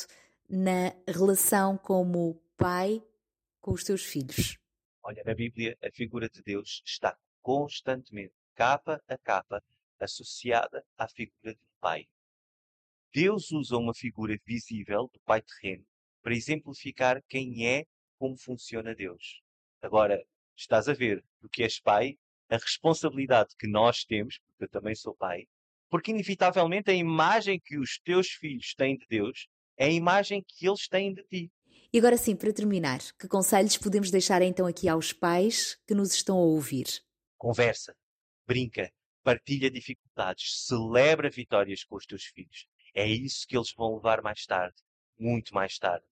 na 0.49 0.93
relação 1.07 1.77
como 1.77 2.41
pai 2.57 3.03
com 3.59 3.71
os 3.71 3.83
teus 3.83 4.03
filhos. 4.03 4.57
Olha, 5.07 5.23
na 5.25 5.33
Bíblia 5.33 5.77
a 5.81 5.89
figura 5.89 6.29
de 6.29 6.43
Deus 6.43 6.83
está 6.85 7.17
constantemente, 7.41 8.33
capa 8.53 9.01
a 9.07 9.17
capa, 9.17 9.63
associada 9.97 10.85
à 10.97 11.07
figura 11.07 11.55
de 11.55 11.61
pai. 11.79 12.09
Deus 13.13 13.49
usa 13.53 13.77
uma 13.77 13.93
figura 13.93 14.37
visível 14.45 15.09
do 15.13 15.17
pai 15.21 15.41
terreno 15.41 15.85
para 16.21 16.35
exemplificar 16.35 17.23
quem 17.29 17.65
é, 17.65 17.85
como 18.19 18.35
funciona 18.37 18.93
Deus. 18.93 19.41
Agora, 19.81 20.21
estás 20.57 20.89
a 20.89 20.93
ver, 20.93 21.23
do 21.39 21.47
que 21.47 21.63
és 21.63 21.79
pai, 21.79 22.19
a 22.49 22.57
responsabilidade 22.57 23.55
que 23.57 23.65
nós 23.65 24.03
temos, 24.03 24.39
porque 24.39 24.65
eu 24.65 24.69
também 24.69 24.93
sou 24.93 25.15
pai, 25.15 25.47
porque 25.89 26.11
inevitavelmente 26.11 26.91
a 26.91 26.93
imagem 26.93 27.61
que 27.61 27.77
os 27.77 27.97
teus 27.99 28.27
filhos 28.31 28.75
têm 28.75 28.97
de 28.97 29.07
Deus 29.07 29.47
é 29.77 29.85
a 29.85 29.89
imagem 29.89 30.43
que 30.45 30.67
eles 30.67 30.85
têm 30.89 31.13
de 31.13 31.23
ti. 31.23 31.51
E 31.91 31.97
agora 31.97 32.17
sim, 32.17 32.35
para 32.35 32.53
terminar, 32.53 32.99
que 33.19 33.27
conselhos 33.27 33.77
podemos 33.77 34.11
deixar 34.11 34.41
então 34.41 34.65
aqui 34.65 34.89
aos 34.89 35.13
pais 35.13 35.79
que 35.87 35.93
nos 35.93 36.13
estão 36.13 36.37
a 36.37 36.41
ouvir? 36.41 36.85
Conversa, 37.37 37.95
brinca, 38.45 38.91
partilha 39.23 39.71
dificuldades, 39.71 40.65
celebra 40.65 41.29
vitórias 41.29 41.83
com 41.83 41.95
os 41.95 42.05
teus 42.05 42.25
filhos. 42.25 42.67
É 42.93 43.07
isso 43.07 43.47
que 43.47 43.55
eles 43.55 43.73
vão 43.75 43.95
levar 43.95 44.21
mais 44.21 44.45
tarde, 44.45 44.75
muito 45.17 45.53
mais 45.53 45.77
tarde. 45.77 46.05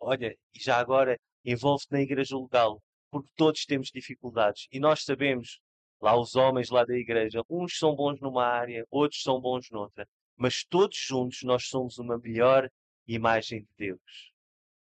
Olha, 0.00 0.36
e 0.54 0.60
já 0.60 0.78
agora 0.78 1.18
envolve-te 1.44 1.92
na 1.92 2.00
igreja 2.00 2.36
local, 2.36 2.82
porque 3.10 3.30
todos 3.36 3.64
temos 3.64 3.88
dificuldades 3.88 4.66
e 4.70 4.78
nós 4.78 5.04
sabemos 5.04 5.60
Lá 6.00 6.16
os 6.16 6.36
homens 6.36 6.70
lá 6.70 6.84
da 6.84 6.96
igreja, 6.96 7.42
uns 7.50 7.76
são 7.76 7.94
bons 7.94 8.20
numa 8.20 8.44
área, 8.46 8.86
outros 8.88 9.20
são 9.22 9.40
bons 9.40 9.68
noutra, 9.70 10.08
mas 10.36 10.64
todos 10.64 10.96
juntos 10.96 11.42
nós 11.42 11.66
somos 11.66 11.98
uma 11.98 12.16
melhor 12.18 12.70
imagem 13.06 13.62
de 13.62 13.68
Deus. 13.76 14.32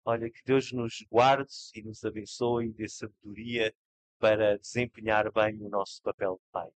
Olha, 0.05 0.29
que 0.31 0.41
Deus 0.45 0.73
nos 0.73 1.05
guarde 1.11 1.53
e 1.75 1.83
nos 1.83 2.05
abençoe 2.05 2.67
e 2.67 2.73
dê 2.73 2.89
sabedoria 2.89 3.73
para 4.19 4.59
desempenhar 4.59 5.31
bem 5.33 5.61
o 5.63 5.69
nosso 5.69 6.01
papel 6.03 6.41
de 6.43 6.51
pai. 6.53 6.69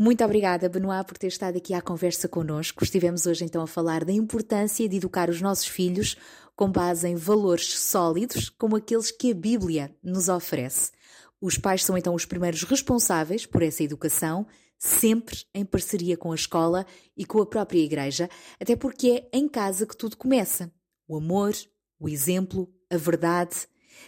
Muito 0.00 0.24
obrigada, 0.24 0.68
Benoit, 0.68 1.04
por 1.04 1.18
ter 1.18 1.26
estado 1.26 1.56
aqui 1.58 1.74
à 1.74 1.82
conversa 1.82 2.28
connosco. 2.28 2.84
Estivemos 2.84 3.26
hoje 3.26 3.44
então 3.44 3.62
a 3.62 3.66
falar 3.66 4.04
da 4.04 4.12
importância 4.12 4.88
de 4.88 4.96
educar 4.96 5.28
os 5.28 5.40
nossos 5.40 5.66
filhos 5.66 6.16
com 6.54 6.70
base 6.70 7.08
em 7.08 7.16
valores 7.16 7.76
sólidos, 7.80 8.48
como 8.48 8.76
aqueles 8.76 9.10
que 9.10 9.32
a 9.32 9.34
Bíblia 9.34 9.92
nos 10.00 10.28
oferece. 10.28 10.92
Os 11.40 11.58
pais 11.58 11.84
são 11.84 11.98
então 11.98 12.14
os 12.14 12.24
primeiros 12.24 12.62
responsáveis 12.62 13.44
por 13.44 13.60
essa 13.60 13.82
educação, 13.82 14.46
sempre 14.78 15.38
em 15.52 15.64
parceria 15.64 16.16
com 16.16 16.30
a 16.30 16.36
escola 16.36 16.86
e 17.16 17.24
com 17.24 17.40
a 17.40 17.46
própria 17.46 17.80
igreja, 17.80 18.28
até 18.60 18.76
porque 18.76 19.28
é 19.32 19.38
em 19.38 19.48
casa 19.48 19.84
que 19.84 19.96
tudo 19.96 20.16
começa. 20.16 20.72
O 21.08 21.16
amor, 21.16 21.52
o 21.98 22.08
exemplo, 22.08 22.68
a 22.90 22.96
verdade. 22.96 23.66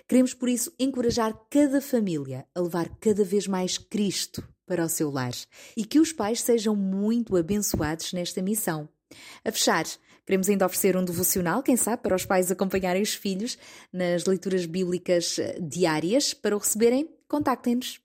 Queremos 0.09 0.35
por 0.35 0.49
isso 0.49 0.73
encorajar 0.78 1.35
cada 1.50 1.80
família 1.80 2.47
a 2.54 2.61
levar 2.61 2.88
cada 3.00 3.25
vez 3.25 3.47
mais 3.47 3.78
Cristo 3.78 4.47
para 4.66 4.85
o 4.85 4.88
seu 4.88 5.11
lar 5.11 5.32
e 5.76 5.85
que 5.85 5.99
os 5.99 6.12
pais 6.12 6.40
sejam 6.40 6.76
muito 6.76 7.37
abençoados 7.37 8.12
nesta 8.12 8.40
missão. 8.40 8.88
A 9.44 9.50
fechar, 9.50 9.85
queremos 10.25 10.49
ainda 10.49 10.66
oferecer 10.66 10.97
um 10.97 11.04
devocional, 11.04 11.62
quem 11.62 11.76
sabe, 11.76 12.02
para 12.02 12.14
os 12.14 12.25
pais 12.25 12.50
acompanharem 12.50 13.02
os 13.02 13.14
filhos 13.14 13.59
nas 13.92 14.25
leituras 14.25 14.66
bíblicas 14.66 15.38
eh, 15.38 15.59
diárias 15.61 16.32
para 16.32 16.54
o 16.54 16.59
receberem 16.59 17.09
contactem-nos. 17.26 18.00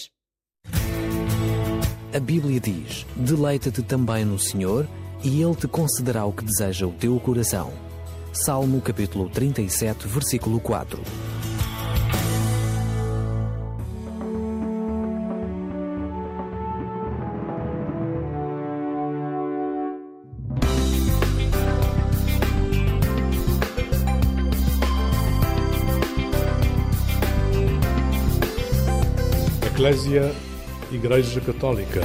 A 2.14 2.20
Bíblia 2.20 2.60
diz: 2.60 3.04
Deleita-te 3.16 3.82
também 3.82 4.24
no 4.24 4.38
Senhor, 4.38 4.88
e 5.22 5.42
Ele 5.42 5.54
te 5.56 5.66
concederá 5.66 6.24
o 6.24 6.32
que 6.32 6.44
deseja 6.44 6.86
o 6.86 6.92
teu 6.92 7.18
coração. 7.18 7.72
Salmo 8.32 8.80
capítulo 8.80 9.28
37, 9.30 10.06
versículo 10.06 10.60
4. 10.60 11.00
Eclésia 29.84 30.34
Igreja 30.90 31.42
Católica. 31.42 32.00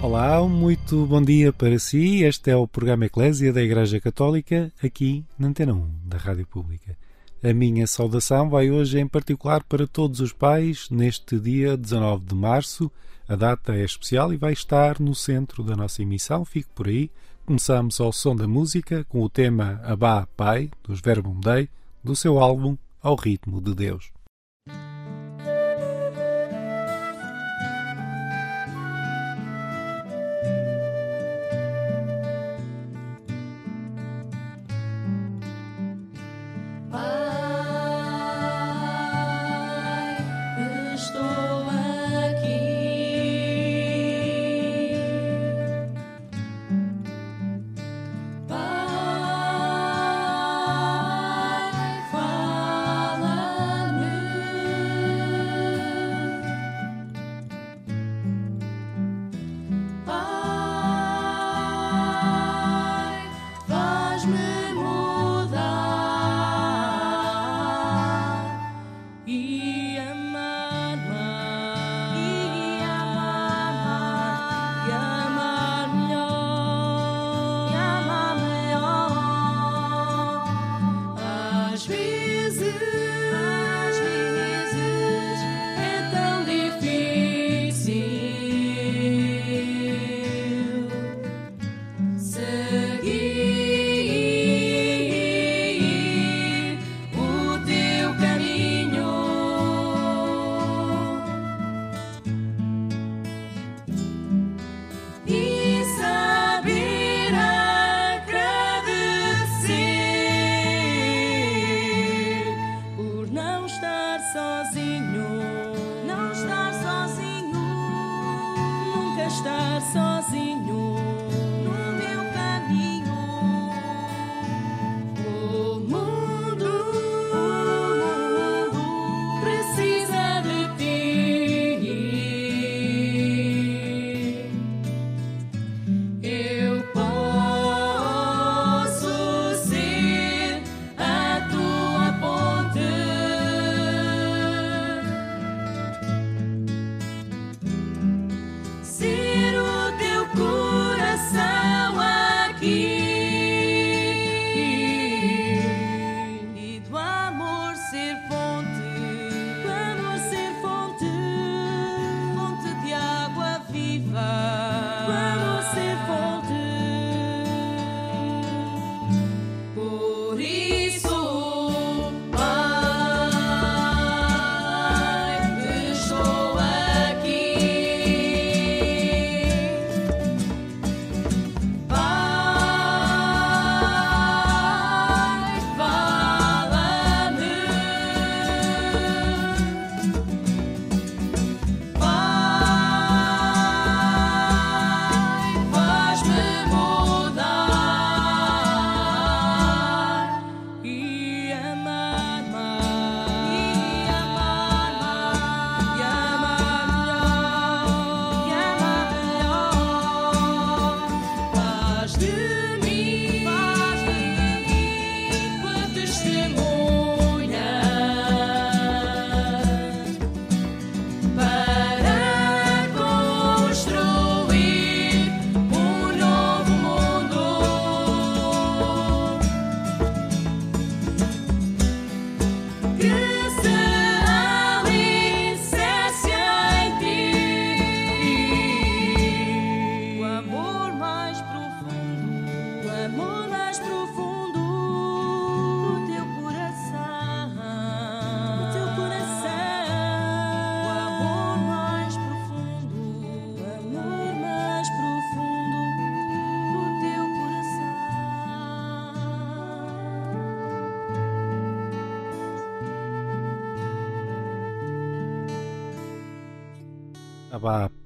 Olá, 0.00 0.48
muito 0.48 1.04
bom 1.04 1.20
dia 1.20 1.52
para 1.52 1.78
si. 1.78 2.22
Este 2.22 2.50
é 2.50 2.56
o 2.56 2.66
programa 2.66 3.04
Eclésia 3.04 3.52
da 3.52 3.62
Igreja 3.62 4.00
Católica, 4.00 4.72
aqui 4.82 5.26
na 5.38 5.48
Antena 5.48 5.74
1 5.74 5.90
da 6.06 6.16
Rádio 6.16 6.46
Pública. 6.46 6.96
A 7.44 7.52
minha 7.52 7.86
saudação 7.86 8.48
vai 8.48 8.70
hoje 8.70 8.98
em 8.98 9.06
particular 9.06 9.62
para 9.64 9.86
todos 9.86 10.20
os 10.20 10.32
pais 10.32 10.88
neste 10.90 11.38
dia 11.38 11.76
19 11.76 12.24
de 12.24 12.34
março. 12.34 12.90
A 13.28 13.36
data 13.36 13.74
é 13.74 13.84
especial 13.84 14.32
e 14.32 14.38
vai 14.38 14.54
estar 14.54 14.98
no 14.98 15.14
centro 15.14 15.62
da 15.62 15.76
nossa 15.76 16.00
emissão. 16.00 16.46
Fique 16.46 16.70
por 16.74 16.88
aí 16.88 17.10
Começamos 17.50 18.00
ao 18.00 18.12
som 18.12 18.36
da 18.36 18.46
música 18.46 19.04
com 19.08 19.24
o 19.24 19.28
tema 19.28 19.80
Abá 19.82 20.24
Pai, 20.36 20.70
dos 20.84 21.00
Verbum 21.00 21.40
Dei, 21.40 21.68
do 22.00 22.14
seu 22.14 22.38
álbum 22.38 22.76
Ao 23.02 23.16
Ritmo 23.16 23.60
de 23.60 23.74
Deus. 23.74 24.12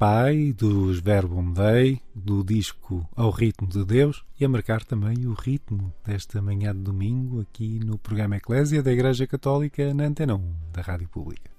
Pai, 0.07 0.53
dos 0.53 1.01
Verbum 1.01 1.51
Dei, 1.51 1.99
do 2.15 2.45
disco 2.45 3.09
Ao 3.17 3.31
Ritmo 3.31 3.67
de 3.67 3.83
Deus 3.87 4.23
e 4.39 4.45
a 4.45 4.49
marcar 4.51 4.85
também 4.85 5.27
o 5.27 5.33
ritmo 5.33 5.95
desta 6.05 6.43
manhã 6.43 6.75
de 6.75 6.83
domingo 6.83 7.41
aqui 7.41 7.79
no 7.83 7.97
programa 7.97 8.37
Eclésia 8.37 8.83
da 8.83 8.93
Igreja 8.93 9.27
Católica 9.27 9.95
na 9.95 10.05
Antena 10.05 10.35
1 10.35 10.55
da 10.75 10.83
Rádio 10.83 11.09
Pública. 11.09 11.51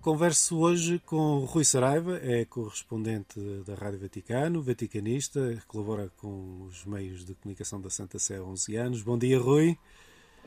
Converso 0.00 0.60
hoje 0.60 0.98
com 1.04 1.40
Rui 1.40 1.64
Saraiva, 1.66 2.18
é 2.22 2.46
correspondente 2.46 3.38
da 3.66 3.74
Rádio 3.74 4.00
Vaticano, 4.00 4.62
vaticanista, 4.62 5.62
colabora 5.68 6.10
com 6.16 6.62
os 6.62 6.86
meios 6.86 7.22
de 7.22 7.34
comunicação 7.34 7.78
da 7.82 7.90
Santa 7.90 8.18
Sé 8.18 8.38
há 8.38 8.42
11 8.42 8.76
anos. 8.76 9.02
Bom 9.02 9.18
dia, 9.18 9.38
Rui. 9.38 9.76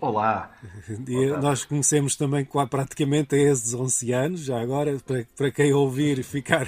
Olá. 0.02 0.52
E 1.08 1.28
nós 1.38 1.66
conhecemos 1.66 2.16
também 2.16 2.48
praticamente 2.70 3.36
a 3.36 3.38
esses 3.38 3.74
11 3.74 4.12
anos, 4.12 4.42
já 4.42 4.60
agora, 4.60 4.98
para, 5.06 5.26
para 5.36 5.52
quem 5.52 5.74
ouvir 5.74 6.24
ficar, 6.24 6.66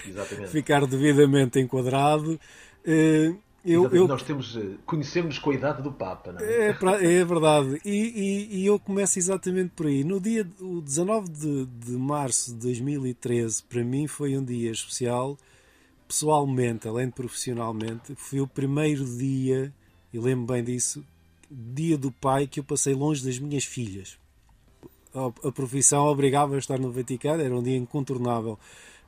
ficar 0.50 0.86
devidamente 0.86 1.60
enquadrado. 1.60 2.40
Eh, 2.86 3.34
eu, 3.64 3.88
eu, 3.92 4.08
nós 4.08 4.24
temos, 4.24 4.58
eh, 4.58 4.78
conhecemos 4.86 5.38
com 5.38 5.52
a 5.52 5.54
idade 5.54 5.84
do 5.84 5.92
Papa, 5.92 6.32
não 6.32 6.40
é? 6.40 6.70
É, 6.70 7.20
é 7.20 7.26
verdade. 7.26 7.80
E, 7.86 7.90
e, 7.90 8.62
e, 8.62 8.66
eu 8.66 8.80
começo 8.80 9.20
exatamente 9.20 9.70
por 9.76 9.86
aí. 9.86 10.04
No 10.04 10.20
dia 10.20 10.48
o 10.60 10.82
19 10.82 11.30
de, 11.30 11.66
de 11.66 11.92
março 11.92 12.52
de 12.54 12.60
2013, 12.60 13.64
para 13.64 13.84
mim 13.84 14.08
foi 14.08 14.36
um 14.36 14.44
dia 14.44 14.72
especial, 14.72 15.38
pessoalmente, 16.08 16.88
além 16.88 17.08
de 17.08 17.14
profissionalmente. 17.14 18.16
Foi 18.16 18.42
o 18.42 18.48
primeiro 18.48 19.06
dia, 19.06 19.72
e 20.12 20.20
lembro 20.20 20.54
bem 20.54 20.64
disso, 20.64 21.04
dia 21.52 21.98
do 21.98 22.12
pai 22.12 22.48
que 22.48 22.60
eu 22.60 22.64
passei 22.64 22.94
longe 22.94 23.24
das 23.24 23.38
minhas 23.38 23.66
filhas. 23.66 24.18
A, 25.14 25.52
profissão 25.52 26.06
obrigava 26.06 26.56
a 26.56 26.58
estar 26.58 26.80
no 26.80 26.92
Vaticano, 26.92 27.44
era 27.44 27.54
um 27.54 27.62
dia 27.62 27.76
incontornável. 27.76 28.58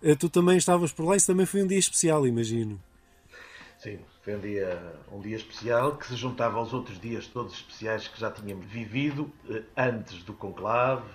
Eh, 0.02 0.16
tu 0.16 0.30
também 0.30 0.58
estavas 0.58 0.92
por 0.92 1.06
lá, 1.06 1.16
isso 1.16 1.28
também 1.28 1.46
foi 1.46 1.64
um 1.64 1.68
dia 1.68 1.80
especial, 1.80 2.28
imagino. 2.28 2.78
Sim, 3.80 4.00
foi 4.22 4.36
um 4.36 4.40
dia, 4.40 4.96
um 5.12 5.22
dia 5.22 5.38
especial 5.38 5.96
que 5.96 6.08
se 6.08 6.16
juntava 6.18 6.58
aos 6.58 6.74
outros 6.74 7.00
dias 7.00 7.28
todos 7.28 7.54
especiais 7.54 8.08
que 8.10 8.20
já 8.20 8.30
tínhamos 8.30 8.66
vivido 8.66 9.32
eh, 9.50 9.64
antes 9.78 10.24
do 10.24 10.34
conclave, 10.34 11.10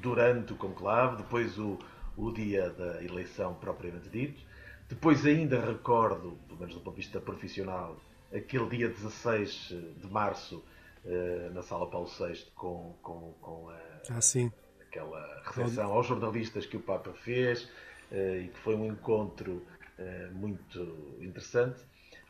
durante 0.00 0.54
o 0.54 0.56
conclave, 0.56 1.18
depois 1.18 1.58
o, 1.58 1.78
o 2.16 2.30
dia 2.30 2.70
da 2.70 3.04
eleição 3.04 3.52
propriamente 3.54 4.08
dito. 4.08 4.40
Depois 4.88 5.24
ainda 5.26 5.60
recordo, 5.60 6.38
pelo 6.48 6.60
menos 6.60 6.74
do 6.74 6.80
ponto 6.80 6.96
de 6.96 7.02
vista 7.02 7.20
profissional, 7.20 7.96
aquele 8.34 8.68
dia 8.68 8.88
16 8.88 9.74
de 9.96 10.06
março 10.06 10.64
uh, 11.04 11.52
na 11.52 11.62
Sala 11.62 11.88
Paulo 11.88 12.06
VI 12.06 12.46
com, 12.54 12.96
com, 13.02 13.32
com 13.40 13.68
a, 13.68 13.80
ah, 14.10 14.20
sim. 14.20 14.52
aquela 14.80 15.42
recepção 15.44 15.92
aos 15.92 16.06
jornalistas 16.06 16.66
que 16.66 16.76
o 16.76 16.80
Papa 16.80 17.12
fez 17.12 17.68
e 18.12 18.48
que 18.48 18.58
foi 18.58 18.74
um 18.74 18.86
encontro 18.86 19.64
muito 20.32 21.16
interessante. 21.20 21.80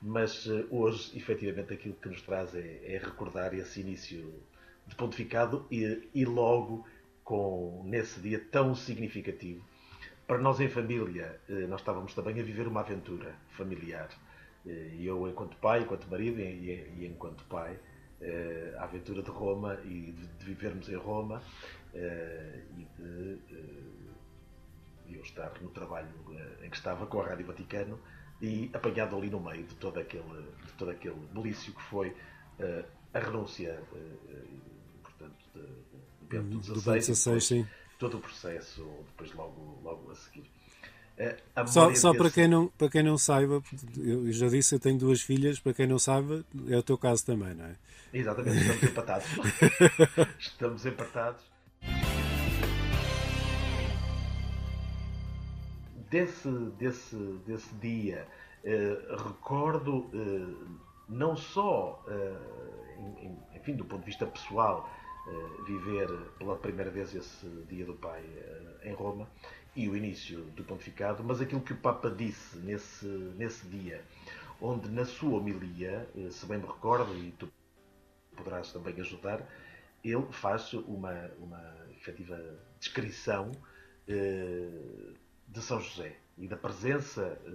Mas 0.03 0.47
hoje, 0.71 1.17
efetivamente, 1.17 1.73
aquilo 1.73 1.95
que 1.95 2.09
nos 2.09 2.21
traz 2.21 2.55
é, 2.55 2.81
é 2.85 2.99
recordar 2.99 3.55
esse 3.55 3.81
início 3.81 4.35
de 4.87 4.95
pontificado 4.95 5.67
e, 5.71 6.11
e 6.15 6.25
logo 6.27 6.87
com 7.25 7.83
nesse 7.87 8.21
dia 8.21 8.45
tão 8.51 8.75
significativo. 8.75 9.65
Para 10.27 10.37
nós 10.39 10.61
em 10.61 10.69
família, 10.69 11.41
nós 11.69 11.81
estávamos 11.81 12.13
também 12.13 12.39
a 12.41 12.43
viver 12.43 12.69
uma 12.69 12.81
aventura 12.81 13.35
familiar 13.49 14.11
e 14.64 15.07
eu, 15.07 15.29
enquanto 15.29 15.57
pai, 15.57 15.83
enquanto 15.83 16.07
marido 16.09 16.38
e, 16.40 16.70
e 16.99 17.07
enquanto 17.07 17.42
pai, 17.44 17.79
eh, 18.20 18.75
a 18.77 18.85
aventura 18.85 19.23
de 19.23 19.31
Roma 19.31 19.81
e 19.83 20.12
de, 20.12 20.27
de 20.27 20.44
vivermos 20.44 20.90
em 20.90 20.96
Roma 20.96 21.42
eh, 21.94 22.61
e 22.77 22.85
de, 22.85 23.38
eh, 23.51 23.66
de 25.07 25.14
eu 25.14 25.23
estar 25.23 25.51
no 25.62 25.70
trabalho 25.70 26.07
em 26.62 26.68
que 26.68 26.77
estava 26.77 27.07
com 27.07 27.18
a 27.23 27.29
Rádio 27.29 27.46
Vaticano 27.46 27.99
e 28.42 28.70
apanhado 28.75 29.16
ali 29.16 29.31
no 29.31 29.40
meio 29.40 29.64
de 29.64 29.75
todo 29.77 29.99
aquele, 29.99 30.23
de 30.66 30.73
todo 30.77 30.90
aquele 30.90 31.16
belício 31.33 31.73
que 31.73 31.83
foi 31.83 32.14
a 33.14 33.18
renúncia, 33.18 33.83
portanto, 35.03 35.44
de, 35.55 35.62
de 35.62 36.38
Bento 36.38 36.62
XVI, 36.62 37.66
todo 37.99 38.18
o 38.18 38.20
processo, 38.20 38.87
depois 39.07 39.33
logo, 39.33 39.81
logo 39.83 40.11
a 40.11 40.14
seguir. 40.14 40.51
É, 41.20 41.37
só, 41.66 41.94
só 41.94 42.14
para, 42.14 42.30
quem 42.30 42.48
não, 42.48 42.68
para 42.68 42.88
quem 42.88 43.02
não 43.02 43.18
saiba, 43.18 43.62
eu 43.98 44.33
já 44.33 44.48
disse, 44.48 44.74
eu 44.74 44.80
tenho 44.80 44.96
duas 44.98 45.20
filhas, 45.20 45.61
para 45.61 45.74
quem 45.74 45.87
não 45.87 45.98
saiba, 45.98 46.42
é 46.66 46.78
o 46.78 46.83
teu 46.83 46.96
caso 46.96 47.26
também, 47.26 47.52
não 47.52 47.66
é? 47.66 47.76
Exatamente, 48.11 48.56
estamos 48.56 48.83
empatados. 48.83 49.26
estamos 50.40 50.87
empatados. 50.87 51.44
Desse, 56.09 56.48
desse, 56.78 57.16
desse 57.46 57.74
dia, 57.74 58.26
eh, 58.64 58.96
recordo 59.26 60.11
eh, 60.14 60.80
não 61.06 61.37
só, 61.37 62.02
eh, 62.09 63.56
enfim, 63.56 63.76
do 63.76 63.85
ponto 63.85 64.00
de 64.00 64.06
vista 64.06 64.24
pessoal, 64.24 64.88
eh, 65.28 65.62
viver 65.66 66.09
pela 66.38 66.56
primeira 66.56 66.90
vez 66.90 67.14
esse 67.14 67.46
Dia 67.68 67.85
do 67.85 67.94
Pai 67.94 68.24
eh, 68.24 68.88
em 68.88 68.94
Roma, 68.94 69.28
e 69.74 69.88
o 69.88 69.96
início 69.96 70.42
do 70.56 70.64
pontificado, 70.64 71.22
mas 71.22 71.40
aquilo 71.40 71.61
que 71.61 71.72
o 71.72 71.76
Papa 71.76 72.11
disse 72.11 72.59
nesse, 72.59 73.06
nesse 73.06 73.66
dia, 73.68 74.02
onde 74.61 74.88
na 74.88 75.04
sua 75.04 75.38
homilia, 75.38 76.09
eh, 76.16 76.30
se 76.30 76.44
bem 76.46 76.59
me 76.59 76.66
recordo, 76.66 77.14
e 77.16 77.33
tu 77.33 77.48
poderás 78.37 78.72
também 78.72 78.94
ajudar, 79.00 79.46
ele 80.04 80.26
faz 80.33 80.72
uma, 80.72 81.30
uma 81.38 81.76
efetiva 81.96 82.38
descrição 82.78 83.52
eh, 84.09 85.12
de 85.46 85.62
São 85.62 85.80
José 85.80 86.16
e 86.38 86.48
da 86.48 86.56
presença 86.56 87.38
eh, 87.44 87.50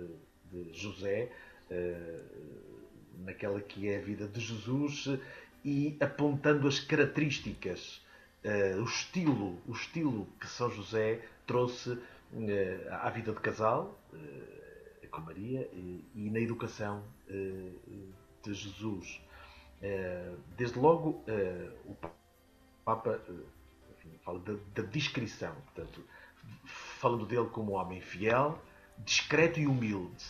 de 0.52 0.74
José 0.74 1.32
eh, 1.70 2.22
naquela 3.20 3.60
que 3.60 3.90
é 3.90 3.98
a 3.98 4.02
vida 4.02 4.28
de 4.28 4.40
Jesus 4.40 5.20
e 5.64 5.98
apontando 6.00 6.68
as 6.68 6.80
características, 6.80 8.06
eh, 8.44 8.76
o 8.78 8.84
estilo, 8.84 9.60
o 9.66 9.72
estilo 9.72 10.28
que 10.40 10.48
São 10.48 10.70
José 10.70 11.22
trouxe 11.46 11.98
eh, 12.34 12.88
à 12.92 13.10
vida 13.10 13.32
de 13.32 13.40
casal 13.40 13.98
eh, 14.14 15.08
com 15.10 15.22
Maria 15.22 15.70
e 15.74 16.30
na 16.30 16.40
educação 16.40 17.04
eh, 17.30 17.72
de 18.44 18.54
Jesus. 18.54 19.22
Desde 20.58 20.80
logo, 20.80 21.24
o 21.86 21.96
Papa 22.84 23.22
enfim, 23.92 24.10
fala 24.24 24.40
da, 24.40 24.54
da 24.74 24.82
descrição, 24.90 25.54
portanto, 25.54 26.04
falando 26.66 27.26
dele 27.26 27.48
como 27.50 27.74
um 27.74 27.76
homem 27.76 28.02
fiel, 28.02 28.60
discreto 28.98 29.60
e 29.60 29.68
humilde, 29.68 30.26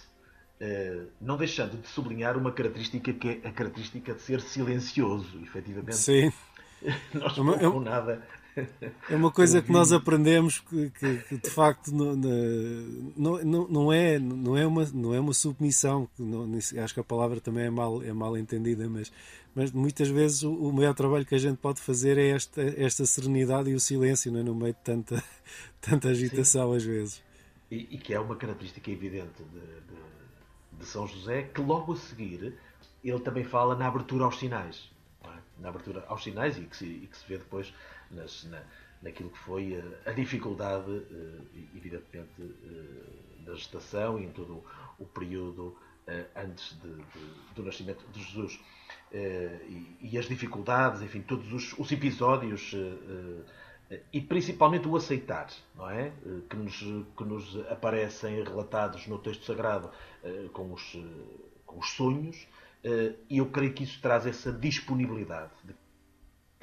não 1.22 1.38
deixando 1.38 1.80
de 1.80 1.88
sublinhar 1.88 2.38
uma 2.38 2.52
característica 2.52 3.14
que 3.14 3.42
é 3.44 3.48
a 3.48 3.52
característica 3.54 4.14
de 4.14 4.22
ser 4.22 4.42
silencioso, 4.42 5.40
efetivamente. 5.42 5.98
Sim. 5.98 6.34
Não 7.14 7.28
estou 7.28 7.56
é 7.56 7.60
com 7.60 7.80
nada 7.80 8.28
é 9.10 9.16
uma 9.16 9.32
coisa 9.32 9.62
que 9.62 9.72
nós 9.72 9.92
aprendemos 9.92 10.60
que, 10.60 10.90
que, 10.92 11.18
que 11.18 11.38
de 11.38 11.50
facto 11.50 11.92
não, 11.92 12.16
não, 12.16 13.68
não, 13.68 13.94
é, 13.94 14.18
não, 14.20 14.58
é 14.58 14.66
uma, 14.66 14.86
não 14.94 15.14
é 15.14 15.20
uma 15.20 15.34
submissão. 15.34 16.08
Não, 16.18 16.48
acho 16.58 16.94
que 16.94 17.00
a 17.00 17.04
palavra 17.04 17.42
também 17.42 17.66
é 17.66 17.70
mal, 17.70 18.02
é 18.02 18.14
mal 18.14 18.38
entendida, 18.38 18.88
mas, 18.90 19.12
mas 19.54 19.72
muitas 19.72 20.08
vezes 20.08 20.44
o, 20.44 20.54
o 20.54 20.74
maior 20.74 20.94
trabalho 20.94 21.26
que 21.26 21.36
a 21.36 21.40
gente 21.40 21.58
pode 21.58 21.82
fazer 21.82 22.18
é 22.18 22.30
esta, 22.30 22.62
esta 22.62 23.06
serenidade 23.06 23.70
e 23.70 23.74
o 23.74 23.80
silêncio 23.80 24.36
é? 24.38 24.44
no 24.44 24.56
meio 24.56 24.74
de 24.74 24.80
tanta, 24.80 25.24
tanta 25.82 26.10
agitação 26.10 26.72
Sim. 26.72 26.78
às 26.78 26.84
vezes. 26.84 27.24
E, 27.70 27.96
e, 27.96 27.98
que 27.98 28.14
é 28.14 28.20
uma 28.20 28.36
característica 28.36 28.90
evidente 28.92 29.44
de, 29.44 29.60
de, 29.60 30.80
de 30.80 30.86
São 30.86 31.08
José, 31.08 31.44
que 31.44 31.62
logo 31.62 31.94
a 31.94 31.96
seguir 31.98 32.56
ele 33.04 33.20
também 33.20 33.44
fala 33.44 33.76
na 33.76 33.88
abertura 33.88 34.26
aos 34.26 34.40
sinais. 34.40 34.90
É? 35.24 35.30
Na 35.60 35.70
abertura 35.70 36.06
aos 36.08 36.24
sinais 36.24 36.58
e 36.58 36.62
que 36.62 36.76
se, 36.76 36.86
e 36.86 37.08
que 37.08 37.18
se 37.18 37.28
vê 37.28 37.38
depois 37.38 37.74
nas, 38.16 38.46
na, 38.46 38.62
naquilo 39.06 39.30
que 39.30 39.38
foi 39.38 39.80
a, 40.06 40.10
a 40.10 40.14
dificuldade, 40.14 40.92
eh, 41.12 41.62
evidentemente, 41.76 42.42
eh, 42.42 43.44
da 43.46 43.54
gestação 43.54 44.20
e 44.20 44.26
em 44.26 44.32
todo 44.32 44.64
o 44.98 45.06
período 45.06 45.78
eh, 46.08 46.26
antes 46.36 46.76
de, 46.82 46.90
de, 46.90 47.54
do 47.56 47.64
nascimento 47.64 48.04
de 48.12 48.24
Jesus. 48.24 48.60
E, 49.12 49.98
e, 50.02 50.18
as 50.18 50.28
dificuldades, 50.28 51.02
enfim, 51.02 51.22
todos 51.22 51.54
os, 51.54 51.78
os 51.80 51.90
episódios 51.92 52.74
e 54.12 54.20
principalmente 54.20 54.88
o 54.90 54.96
aceitar, 54.98 55.48
não 55.74 55.90
é? 55.90 56.12
Que 56.50 56.58
nos, 56.58 56.78
que 57.16 57.24
nos 57.24 57.56
aparecem 57.70 58.44
relatados 58.44 59.08
no 59.08 59.18
texto 59.20 59.46
sagrado 59.46 59.90
com 60.52 60.74
os, 60.74 60.98
com 61.66 61.80
os 61.80 61.92
sonhos, 61.92 62.46
e 63.30 63.38
eu 63.38 63.46
creio 63.46 63.74
que 63.74 63.84
isso 63.84 64.02
traz 64.02 64.26
essa 64.26 64.52
disponibilidade 64.52 65.52
de 65.64 65.74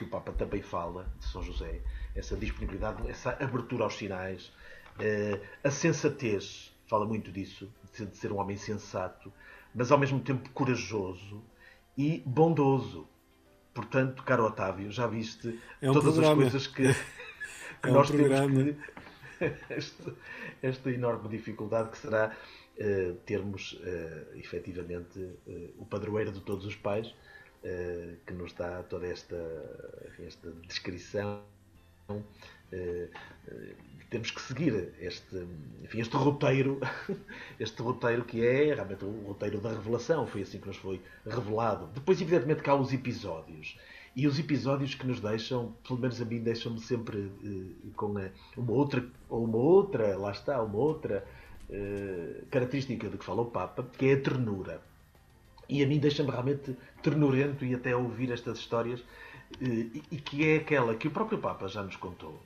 que 0.02 0.08
o 0.08 0.08
Papa 0.08 0.32
também 0.32 0.60
fala 0.60 1.06
de 1.18 1.26
São 1.26 1.42
José, 1.42 1.80
essa 2.14 2.36
disponibilidade, 2.36 3.08
essa 3.08 3.30
abertura 3.40 3.84
aos 3.84 3.94
sinais, 3.94 4.52
eh, 4.98 5.40
a 5.62 5.70
sensatez, 5.70 6.74
fala 6.88 7.06
muito 7.06 7.30
disso, 7.30 7.72
de 7.96 8.16
ser 8.16 8.32
um 8.32 8.38
homem 8.38 8.56
sensato, 8.56 9.32
mas 9.74 9.92
ao 9.92 9.98
mesmo 9.98 10.20
tempo 10.20 10.50
corajoso 10.50 11.42
e 11.96 12.22
bondoso. 12.26 13.08
Portanto, 13.72 14.22
caro 14.24 14.44
Otávio, 14.44 14.90
já 14.90 15.06
viste 15.06 15.58
é 15.80 15.90
um 15.90 15.94
todas 15.94 16.14
programa. 16.14 16.44
as 16.46 16.66
coisas 16.66 16.66
que 17.82 17.88
É 17.88 17.90
um 17.90 17.92
nós 17.92 18.10
programa. 18.10 18.46
temos 18.54 18.76
que, 19.38 19.54
esta, 19.72 20.14
esta 20.62 20.90
enorme 20.90 21.28
dificuldade 21.28 21.90
que 21.90 21.98
será 21.98 22.36
eh, 22.76 23.14
termos 23.24 23.78
eh, 23.84 24.26
efetivamente 24.34 25.18
eh, 25.46 25.70
o 25.78 25.86
padroeiro 25.86 26.32
de 26.32 26.40
todos 26.40 26.66
os 26.66 26.74
pais 26.76 27.14
que 28.26 28.32
nos 28.34 28.52
dá 28.54 28.82
toda 28.84 29.06
esta, 29.06 29.36
esta 30.18 30.50
descrição. 30.66 31.42
eh, 32.72 33.08
eh, 33.48 33.74
temos 34.10 34.30
que 34.30 34.40
seguir 34.42 34.92
este, 35.00 35.36
enfim, 35.82 36.00
este 36.00 36.16
roteiro, 36.16 36.80
este 37.58 37.80
roteiro 37.82 38.24
que 38.24 38.44
é 38.44 38.74
realmente 38.74 39.04
o 39.04 39.10
roteiro 39.26 39.60
da 39.60 39.70
revelação, 39.70 40.26
foi 40.26 40.42
assim 40.42 40.58
que 40.60 40.66
nos 40.66 40.76
foi 40.76 41.00
revelado. 41.26 41.86
Depois, 41.94 42.20
evidentemente, 42.20 42.68
há 42.68 42.74
os 42.74 42.92
episódios. 42.92 43.78
E 44.14 44.26
os 44.26 44.38
episódios 44.38 44.94
que 44.94 45.06
nos 45.06 45.20
deixam, 45.20 45.74
pelo 45.86 45.98
menos 45.98 46.20
a 46.20 46.24
mim, 46.26 46.40
deixam-me 46.42 46.80
sempre 46.80 47.32
eh, 47.44 47.90
com 47.96 48.14
uma 48.56 48.72
outra, 48.72 49.06
ou 49.28 49.44
uma 49.44 49.56
outra, 49.58 50.16
lá 50.18 50.32
está, 50.32 50.62
uma 50.62 50.78
outra 50.78 51.26
eh, 51.70 52.44
característica 52.50 53.08
de 53.08 53.16
que 53.18 53.24
fala 53.24 53.42
o 53.42 53.50
Papa, 53.50 53.82
que 53.96 54.06
é 54.06 54.12
a 54.14 54.20
ternura. 54.20 54.82
E 55.68 55.82
a 55.82 55.86
mim 55.86 55.98
deixa-me 55.98 56.30
realmente 56.30 56.76
ternurento 57.02 57.64
e 57.64 57.74
até 57.74 57.94
ouvir 57.96 58.30
estas 58.30 58.58
histórias, 58.58 59.02
eh, 59.60 60.00
e, 60.10 60.16
que 60.16 60.48
é 60.48 60.56
aquela 60.56 60.94
que 60.94 61.08
o 61.08 61.10
próprio 61.10 61.38
Papa 61.38 61.68
já 61.68 61.82
nos 61.82 61.96
contou, 61.96 62.40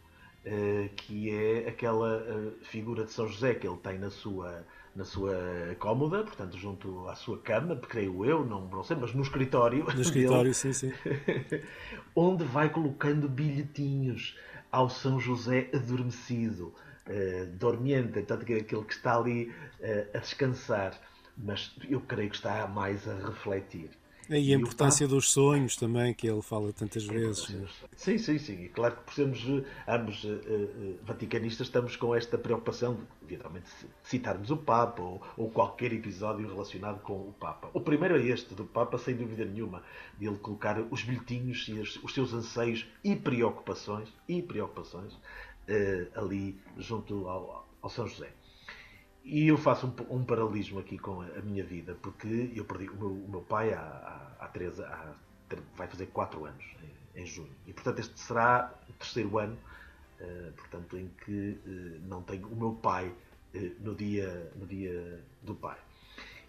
eh, 0.45 0.89
que 0.97 1.31
é 1.31 1.69
aquela 1.69 2.25
eh, 2.27 2.53
figura 2.63 3.05
de 3.05 3.13
São 3.13 3.29
José 3.29 3.55
que 3.55 3.67
ele 3.67 3.77
tem 3.77 3.99
na 3.99 4.11
sua, 4.11 4.65
na 4.95 5.05
sua 5.05 5.37
cómoda, 5.79 6.25
portanto, 6.25 6.57
junto 6.57 7.09
à 7.09 7.15
sua 7.15 7.39
cama, 7.39 7.77
creio 7.77 8.25
eu, 8.25 8.45
não, 8.45 8.67
não 8.67 8.83
sei, 8.83 8.97
mas 8.97 9.13
no 9.15 9.23
escritório. 9.23 9.81
No 9.81 9.87
dele, 9.91 10.03
escritório, 10.03 10.55
sim, 10.55 10.73
sim. 10.73 10.93
onde 12.15 12.45
vai 12.45 12.71
colocando 12.71 13.29
bilhetinhos 13.29 14.37
ao 14.73 14.89
São 14.89 15.21
José 15.21 15.71
adormecido, 15.73 16.75
dormiente, 17.55 18.15
portanto, 18.15 18.45
que 18.45 18.53
é 18.53 18.57
aquele 18.57 18.83
que 18.83 18.93
está 18.93 19.17
ali 19.17 19.55
a 20.13 20.19
descansar, 20.19 21.01
mas 21.37 21.75
eu 21.89 22.01
creio 22.01 22.31
que 22.31 22.37
está 22.37 22.67
mais 22.67 23.07
a 23.09 23.15
refletir. 23.15 23.91
E 24.29 24.35
a 24.35 24.39
E 24.39 24.57
o 24.57 24.59
importância 24.61 25.07
dos 25.07 25.31
sonhos 25.31 25.77
também, 25.77 26.13
que 26.13 26.27
ele 26.29 26.43
fala 26.43 26.73
tantas 26.73 27.05
vezes. 27.05 27.49
né? 27.49 27.65
Sim, 27.97 28.19
sim, 28.19 28.39
sim. 28.39 28.65
E 28.65 28.69
claro 28.71 28.97
que 28.97 29.03
por 29.05 29.15
sermos 29.15 29.39
eh, 29.47 29.65
ambos 29.87 30.25
eh, 30.25 30.41
eh, 30.45 30.95
vaticanistas, 31.05 31.69
estamos 31.69 31.95
com 31.95 32.13
esta 32.13 32.37
preocupação 32.37 32.95
de, 32.97 33.03
evidentemente, 33.23 33.69
ci- 33.69 33.87
citarmos 34.03 34.51
o 34.51 34.57
Papa 34.57 35.01
ou, 35.01 35.23
ou 35.37 35.49
qualquer 35.49 35.93
episódio 35.93 36.49
relacionado 36.49 37.01
com 37.03 37.13
o 37.13 37.35
Papa. 37.39 37.71
O 37.73 37.81
primeiro 37.81 38.17
é 38.17 38.27
este, 38.27 38.53
do 38.53 38.65
Papa, 38.65 38.99
sem 38.99 39.15
dúvida 39.15 39.45
nenhuma, 39.45 39.85
de 40.19 40.27
ele 40.27 40.39
colocar 40.39 40.81
os 40.91 41.05
bilhetinhos 41.05 41.69
e 41.69 41.75
os, 41.75 42.03
os 42.03 42.13
seus 42.13 42.33
anseios 42.33 42.85
e 43.05 43.15
preocupações, 43.15 44.09
e 44.29 44.43
preocupações 44.43 45.17
eh, 45.69 46.09
ali 46.17 46.59
junto 46.79 47.29
ao, 47.29 47.65
ao 47.81 47.89
São 47.91 48.09
José. 48.09 48.33
E 49.27 49.49
eu 49.49 49.57
faço 49.59 49.87
um, 49.89 50.17
um 50.19 50.25
paralelismo 50.25 50.79
aqui 50.79 50.97
com 50.99 51.21
a, 51.21 51.43
minha 51.43 51.65
vida, 51.65 51.97
porque 52.03 52.53
eu 52.55 52.65
perdi 52.65 52.89
o 52.89 52.97
meu, 52.97 53.13
o 53.25 53.29
meu 53.29 53.43
pai 53.43 53.73
há, 53.73 53.81
há, 53.81 54.45
há, 54.45 54.49
três, 54.49 54.79
há 54.81 55.15
tre- 55.49 55.63
vai 55.75 55.89
fazer 55.89 56.07
4 56.07 56.45
anos, 56.45 56.65
em, 57.15 57.23
em 57.23 57.27
junho. 57.27 57.55
E 57.67 57.73
portanto 57.73 57.99
este 57.99 58.19
será 58.21 58.73
o 58.89 58.93
terceiro 58.93 59.37
ano, 59.39 59.59
eh, 60.21 60.53
portanto, 60.57 60.97
em 60.99 61.09
que 61.25 61.61
eh, 61.67 61.99
não 62.03 62.23
tenho 62.23 62.47
o 62.49 62.57
meu 62.57 62.75
pai 62.77 63.13
eh, 63.55 63.73
no, 63.81 63.95
dia, 63.97 64.53
no 64.57 64.67
dia 64.67 65.25
do 65.43 65.55
pai. 65.57 65.79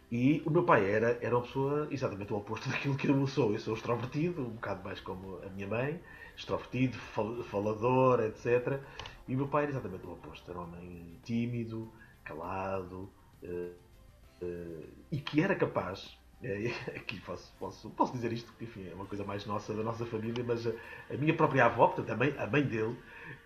E 0.10 0.42
o 0.46 0.50
meu 0.50 0.64
pai 0.64 0.90
era, 0.90 1.18
era 1.22 1.36
uma 1.36 1.44
pessoa 1.46 1.88
exatamente 1.92 2.32
o 2.32 2.38
oposto 2.38 2.70
daquilo 2.72 2.96
que 2.96 3.08
eu 3.10 3.28
sou. 3.28 3.54
Eu 3.54 3.60
sou 3.60 3.74
extrovertido, 3.74 4.42
um 4.42 4.52
bocado 4.56 4.84
mais 4.84 5.00
como 5.02 5.38
a 5.44 5.50
minha 5.50 5.68
mãe, 5.68 6.02
extrovertido, 6.36 6.98
fal- 6.98 7.44
falador, 7.44 8.22
etc. 8.24 8.82
E 9.28 9.34
o 9.36 9.38
meu 9.38 9.48
pai 9.48 9.64
era 9.64 9.72
exatamente 9.74 10.06
o 10.06 10.12
oposto. 10.14 10.50
Era 10.50 10.60
um 10.60 10.64
homem 10.64 11.20
tímido, 11.24 11.92
calado, 12.28 13.10
eh, 13.42 13.72
eh, 14.42 14.90
e 15.12 15.18
que 15.18 15.42
era 15.42 15.56
capaz, 15.56 16.18
eh, 16.44 16.72
aqui 16.96 17.20
posso, 17.22 17.54
posso, 17.58 17.90
posso 17.92 18.14
dizer 18.14 18.34
isto, 18.34 18.52
porque 18.52 18.66
enfim, 18.66 18.90
é 18.90 18.94
uma 18.94 19.06
coisa 19.06 19.24
mais 19.24 19.46
nossa, 19.46 19.74
da 19.74 19.84
nossa 19.84 20.06
família, 20.06 20.44
mas 20.46 20.68
a, 20.68 20.72
a 21.10 21.18
minha 21.18 21.34
própria 21.34 21.66
avó, 21.66 21.88
portanto, 21.88 22.12
a 22.12 22.16
mãe, 22.18 22.36
a 22.38 22.46
mãe 22.46 22.64
dele, 22.64 22.98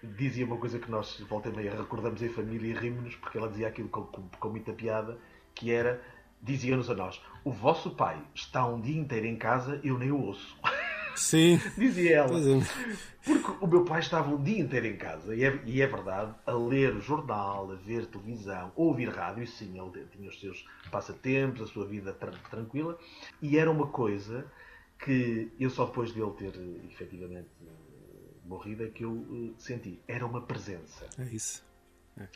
dizia 0.04 0.46
uma 0.46 0.58
coisa 0.58 0.80
que 0.80 0.90
nós, 0.90 1.20
volta 1.30 1.50
e 1.50 1.56
meia, 1.56 1.76
recordamos 1.76 2.22
em 2.22 2.30
família 2.30 2.72
e 2.72 2.74
rimos-nos, 2.74 3.16
porque 3.16 3.38
ela 3.38 3.48
dizia 3.48 3.68
aquilo 3.68 3.90
com, 3.90 4.04
com, 4.04 4.28
com 4.28 4.50
muita 4.50 4.74
piada, 4.74 5.18
que 5.54 5.72
era, 5.72 6.02
dizia-nos 6.42 6.90
a 6.90 6.96
nós, 6.96 7.22
o 7.44 7.52
vosso 7.52 7.92
pai 7.92 8.20
está 8.34 8.66
um 8.66 8.82
dia 8.82 9.00
inteiro 9.00 9.28
em 9.28 9.38
casa, 9.38 9.80
eu 9.84 9.98
nem 9.98 10.12
o 10.12 10.20
ouço. 10.20 10.58
Sim. 11.22 11.60
Dizia 11.78 12.18
ela. 12.18 12.38
É. 12.40 13.02
Porque 13.24 13.52
o 13.64 13.68
meu 13.68 13.86
pai 13.86 14.00
estava 14.00 14.34
um 14.34 14.42
dia 14.44 14.60
inteiro 14.60 14.88
em 14.88 14.98
casa, 14.98 15.36
e 15.36 15.44
é, 15.44 15.62
e 15.66 15.80
é 15.82 15.86
verdade, 15.88 16.34
a 16.46 16.54
ler 16.54 16.96
o 16.96 17.02
jornal, 17.02 17.72
a 17.72 17.76
ver 17.76 18.08
televisão, 18.08 18.72
a 18.76 18.82
ouvir 18.82 19.10
rádio, 19.10 19.44
e 19.44 19.48
sim, 19.48 19.80
ele 19.80 20.06
tinha 20.08 20.28
os 20.28 20.40
seus 20.40 20.66
passatempos, 20.90 21.62
a 21.62 21.68
sua 21.68 21.86
vida 21.86 22.14
tran- 22.14 22.34
tranquila, 22.50 22.98
e 23.42 23.60
era 23.60 23.70
uma 23.70 23.88
coisa 23.88 24.52
que 24.98 25.52
eu 25.60 25.70
só 25.70 25.86
depois 25.86 26.12
de 26.14 26.20
ele 26.20 26.32
ter 26.32 26.52
efetivamente 26.92 27.50
morrido 28.44 28.84
é 28.84 28.90
que 28.90 29.04
eu 29.06 29.26
eh, 29.32 29.54
senti. 29.60 30.00
Era 30.08 30.26
uma 30.26 30.42
presença. 30.42 31.06
É 31.18 31.24
isso. 31.26 31.64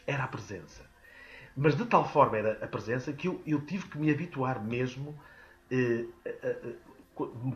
Era 0.07 0.23
a 0.23 0.27
presença. 0.27 0.83
Mas 1.57 1.75
de 1.75 1.85
tal 1.85 2.07
forma 2.07 2.37
era 2.37 2.63
a 2.63 2.67
presença 2.67 3.11
que 3.11 3.27
eu, 3.27 3.41
eu 3.45 3.59
tive 3.65 3.87
que 3.87 3.97
me 3.97 4.11
habituar 4.11 4.63
mesmo. 4.63 5.19
eh, 5.71 6.05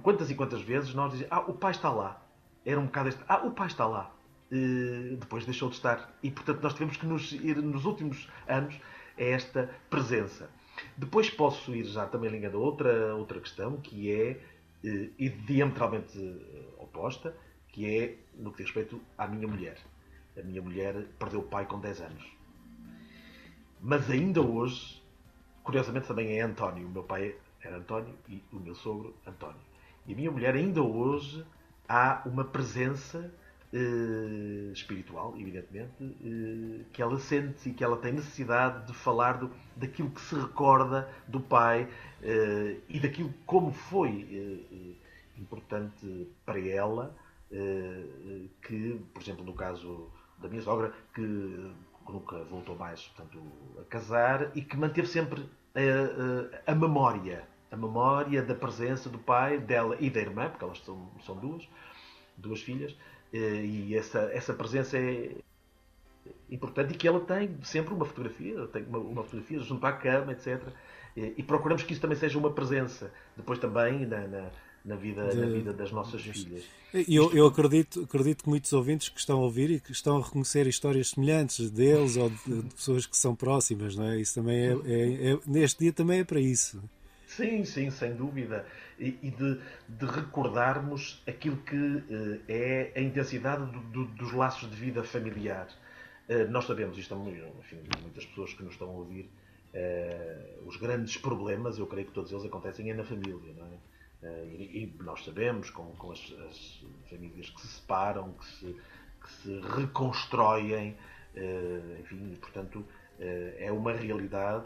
quantas 0.02 0.30
e 0.30 0.36
quantas 0.36 0.62
vezes 0.62 0.94
nós 0.94 1.12
dizíamos, 1.12 1.36
ah, 1.36 1.42
o 1.50 1.54
pai 1.54 1.72
está 1.72 1.92
lá. 1.92 2.26
Era 2.66 2.80
um 2.80 2.86
bocado 2.86 3.10
este, 3.10 3.24
ah, 3.28 3.46
o 3.46 3.52
pai 3.52 3.68
está 3.68 3.86
lá. 3.86 4.12
Eh, 4.52 5.16
depois 5.20 5.46
deixou 5.46 5.70
de 5.70 5.76
estar. 5.76 6.18
E 6.24 6.32
portanto 6.32 6.62
nós 6.62 6.74
tivemos 6.74 6.98
que 6.98 7.06
nos 7.06 7.32
ir 7.32 7.58
nos 7.58 7.86
últimos 7.86 8.28
anos 8.48 8.80
a 9.18 9.24
esta 9.24 9.70
presença. 9.90 10.50
Depois 10.98 11.30
posso 11.30 11.76
ir 11.76 11.86
já 11.86 12.06
também 12.08 12.30
ligando 12.32 12.58
a 12.58 12.60
outra, 12.60 13.16
outra 13.16 13.40
questão, 13.40 13.78
que 13.78 14.12
é 14.12 14.42
eh, 14.84 15.10
e 15.18 15.30
diametralmente 15.30 16.18
eh, 16.18 16.74
oposta, 16.78 17.36
que 17.68 17.86
é 17.86 18.18
no 18.36 18.52
que 18.52 18.64
diz 18.64 18.68
respeito 18.68 19.02
à 19.18 19.28
minha 19.28 19.48
mulher. 19.48 19.78
A 20.38 20.42
minha 20.42 20.62
mulher 20.62 21.06
perdeu 21.20 21.42
o 21.42 21.44
pai 21.44 21.66
com 21.66 21.80
10 21.80 22.02
anos. 22.02 22.26
Mas 23.82 24.10
ainda 24.10 24.42
hoje, 24.42 25.02
curiosamente 25.64 26.08
também 26.08 26.40
é 26.40 26.42
António. 26.42 26.88
O 26.88 26.90
meu 26.90 27.04
pai 27.04 27.36
era 27.64 27.78
António 27.78 28.16
e 28.28 28.44
o 28.52 28.60
meu 28.60 28.76
sogro 28.76 29.16
António. 29.26 29.62
E 30.06 30.14
a 30.14 30.16
minha 30.16 30.32
mulher 30.32 30.56
ainda 30.56 30.82
hoje 30.82 31.46
há 31.88 32.22
uma 32.26 32.44
presença 32.44 33.32
eh, 33.74 34.72
espiritual, 34.74 35.36
evidentemente, 35.38 35.94
eh, 36.02 36.86
que 36.92 37.02
ela 37.02 37.20
sente 37.20 37.70
e 37.70 37.74
que 37.74 37.84
ela 37.84 37.98
tem 37.98 38.14
necessidade 38.14 38.88
de 38.88 38.94
falar 38.94 39.34
do, 39.34 39.52
daquilo 39.76 40.10
que 40.10 40.22
se 40.22 40.36
recorda 40.36 41.10
do 41.28 41.40
pai 41.40 41.88
eh, 42.24 42.78
e 42.88 43.00
daquilo 43.00 43.34
como 43.46 43.72
foi 43.72 44.28
eh, 44.32 44.76
eh, 44.76 45.40
importante 45.40 46.28
para 46.46 46.60
ela, 46.60 47.16
eh, 47.52 48.48
que, 48.62 49.00
por 49.14 49.22
exemplo, 49.22 49.44
no 49.44 49.54
caso 49.54 50.12
da 50.40 50.48
minha 50.48 50.62
sogra, 50.62 50.94
que 51.14 51.22
nunca 52.08 52.44
voltou 52.46 52.76
mais 52.76 53.02
portanto, 53.10 53.40
a 53.80 53.84
casar 53.84 54.52
e 54.56 54.62
que 54.62 54.76
manteve 54.76 55.08
sempre 55.08 55.46
eh, 55.76 55.82
eh, 55.82 56.62
a 56.66 56.76
memória, 56.76 57.44
a 57.72 57.78
memória 57.78 58.42
da 58.42 58.56
presença 58.56 59.10
do 59.10 59.20
pai, 59.20 59.60
dela 59.60 59.96
e 60.00 60.10
da 60.10 60.20
irmã, 60.20 60.50
porque 60.50 60.64
elas 60.64 60.80
são, 60.80 61.10
são 61.26 61.36
duas, 61.36 61.68
duas 62.38 62.62
filhas, 62.62 62.96
eh, 63.34 63.64
e 63.66 63.96
essa, 63.96 64.20
essa 64.34 64.54
presença 64.54 64.98
é 64.98 65.36
importante 66.50 66.94
e 66.94 66.98
que 66.98 67.08
ela 67.08 67.20
tem 67.20 67.58
sempre 67.64 67.94
uma 67.94 68.06
fotografia, 68.06 68.68
tem 68.68 68.84
uma, 68.84 69.00
uma 69.00 69.24
fotografia 69.24 69.60
junto 69.60 69.86
à 69.86 69.94
cama, 69.94 70.32
etc. 70.32 70.62
E, 71.16 71.36
e 71.38 71.44
procuramos 71.44 71.84
que 71.84 71.94
isso 71.94 72.02
também 72.02 72.18
seja 72.18 72.38
uma 72.38 72.52
presença, 72.52 73.12
depois 73.38 73.60
também 73.60 74.06
na, 74.06 74.28
na, 74.28 74.52
na 74.86 74.96
vida, 74.96 75.36
na 75.36 75.48
De- 75.48 75.54
vida 75.56 75.74
das 75.74 75.92
nossas 75.92 76.22
filhas. 76.26 76.64
Eu, 77.08 77.32
eu 77.34 77.46
acredito, 77.46 78.02
acredito 78.04 78.44
que 78.44 78.50
muitos 78.50 78.74
ouvintes 78.74 79.10
que 79.10 79.20
estão 79.20 79.40
a 79.40 79.44
ouvir 79.44 79.70
e 79.70 79.80
que 79.80 79.92
estão 79.92 80.18
a 80.18 80.24
reconhecer 80.26 80.66
histórias 80.66 81.10
semelhantes 81.12 81.70
deles 81.70 82.16
ou 82.18 82.30
de, 82.32 82.64
de 82.64 82.76
pessoas 82.76 83.06
que 83.06 83.16
são 83.16 83.36
próximas, 83.36 83.96
não 83.96 84.06
é? 84.06 84.20
Isso 84.20 84.34
também 84.36 84.58
é, 84.58 84.72
é- 84.86 85.32
é- 85.34 85.40
neste 85.46 85.80
dia 85.80 85.94
também 85.94 86.20
é 86.22 86.24
para 86.24 86.40
isso. 86.40 86.82
Sim, 87.26 87.64
sim, 87.64 87.92
sem 87.92 88.16
dúvida. 88.16 88.66
E, 88.98 89.20
e 89.22 89.32
de, 89.32 89.62
de 89.88 90.06
recordarmos 90.06 91.22
aquilo 91.28 91.58
que 91.58 91.76
eh, 92.48 92.92
é 92.96 93.00
a 93.00 93.02
intensidade 93.02 93.72
do- 93.72 93.82
do- 93.82 94.06
dos 94.16 94.32
laços 94.34 94.70
de 94.70 94.76
vida 94.76 95.04
familiar. 95.04 95.68
Eh, 96.28 96.46
nós 96.46 96.66
sabemos, 96.66 96.98
é 96.98 97.16
muito, 97.16 97.46
enfim, 97.60 97.78
muitas 98.02 98.26
pessoas 98.26 98.54
que 98.54 98.64
nos 98.64 98.74
estão 98.74 98.90
a 98.90 98.94
ouvir, 98.94 99.30
eh, 99.74 100.58
os 100.66 100.76
grandes 100.78 101.18
problemas, 101.18 101.78
eu 101.78 101.86
creio 101.88 102.08
que 102.08 102.14
todos 102.14 102.32
eles 102.32 102.46
acontecem 102.46 102.90
é 102.90 102.94
na 102.96 103.04
família, 103.04 103.54
não 103.54 103.66
é? 103.68 103.78
Eh, 104.22 104.46
e, 104.58 104.84
e 104.84 105.04
nós 105.04 105.24
sabemos, 105.24 105.70
com, 105.70 105.86
com 105.96 106.12
as, 106.12 106.20
as 106.50 106.84
famílias 107.10 107.50
que 107.50 107.62
se 107.62 107.68
separam, 107.68 108.34
que 108.34 108.46
se, 108.46 108.76
que 109.22 109.32
se 109.32 109.60
reconstroem, 109.62 110.98
eh, 111.36 111.98
enfim, 112.02 112.36
portanto, 112.42 112.86
eh, 113.20 113.56
é 113.60 113.72
uma 113.72 113.94
realidade 113.94 114.66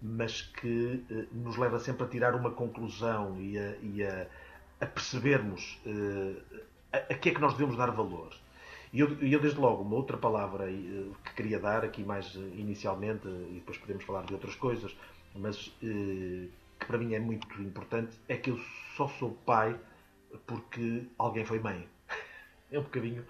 mas 0.00 0.42
que 0.42 1.04
nos 1.32 1.56
leva 1.56 1.78
sempre 1.80 2.04
a 2.04 2.08
tirar 2.08 2.34
uma 2.34 2.50
conclusão 2.50 3.40
e 3.40 3.58
a, 3.58 3.76
e 3.78 4.02
a- 4.04 4.26
a 4.78 4.86
percebermos 4.86 5.80
a, 6.92 6.98
a 6.98 7.14
que 7.14 7.30
é 7.30 7.34
que 7.34 7.40
nós 7.40 7.52
devemos 7.54 7.76
dar 7.76 7.90
valor. 7.90 8.34
E 8.92 9.00
eu, 9.00 9.08
eu, 9.22 9.40
desde 9.40 9.58
logo, 9.58 9.82
uma 9.82 9.96
outra 9.96 10.16
palavra 10.16 10.66
que 10.68 11.34
queria 11.34 11.58
dar 11.58 11.84
aqui 11.84 12.02
mais 12.04 12.34
inicialmente, 12.34 13.26
e 13.26 13.54
depois 13.54 13.78
podemos 13.78 14.04
falar 14.04 14.24
de 14.24 14.34
outras 14.34 14.54
coisas, 14.54 14.94
mas 15.34 15.76
que 16.78 16.86
para 16.86 16.98
mim 16.98 17.14
é 17.14 17.20
muito 17.20 17.46
importante, 17.62 18.18
é 18.28 18.36
que 18.36 18.50
eu 18.50 18.58
só 18.96 19.08
sou 19.08 19.32
pai 19.32 19.78
porque 20.46 21.06
alguém 21.18 21.44
foi 21.44 21.58
mãe. 21.58 21.88
É 22.68 22.80
um 22.80 22.82
bocadinho, 22.82 23.24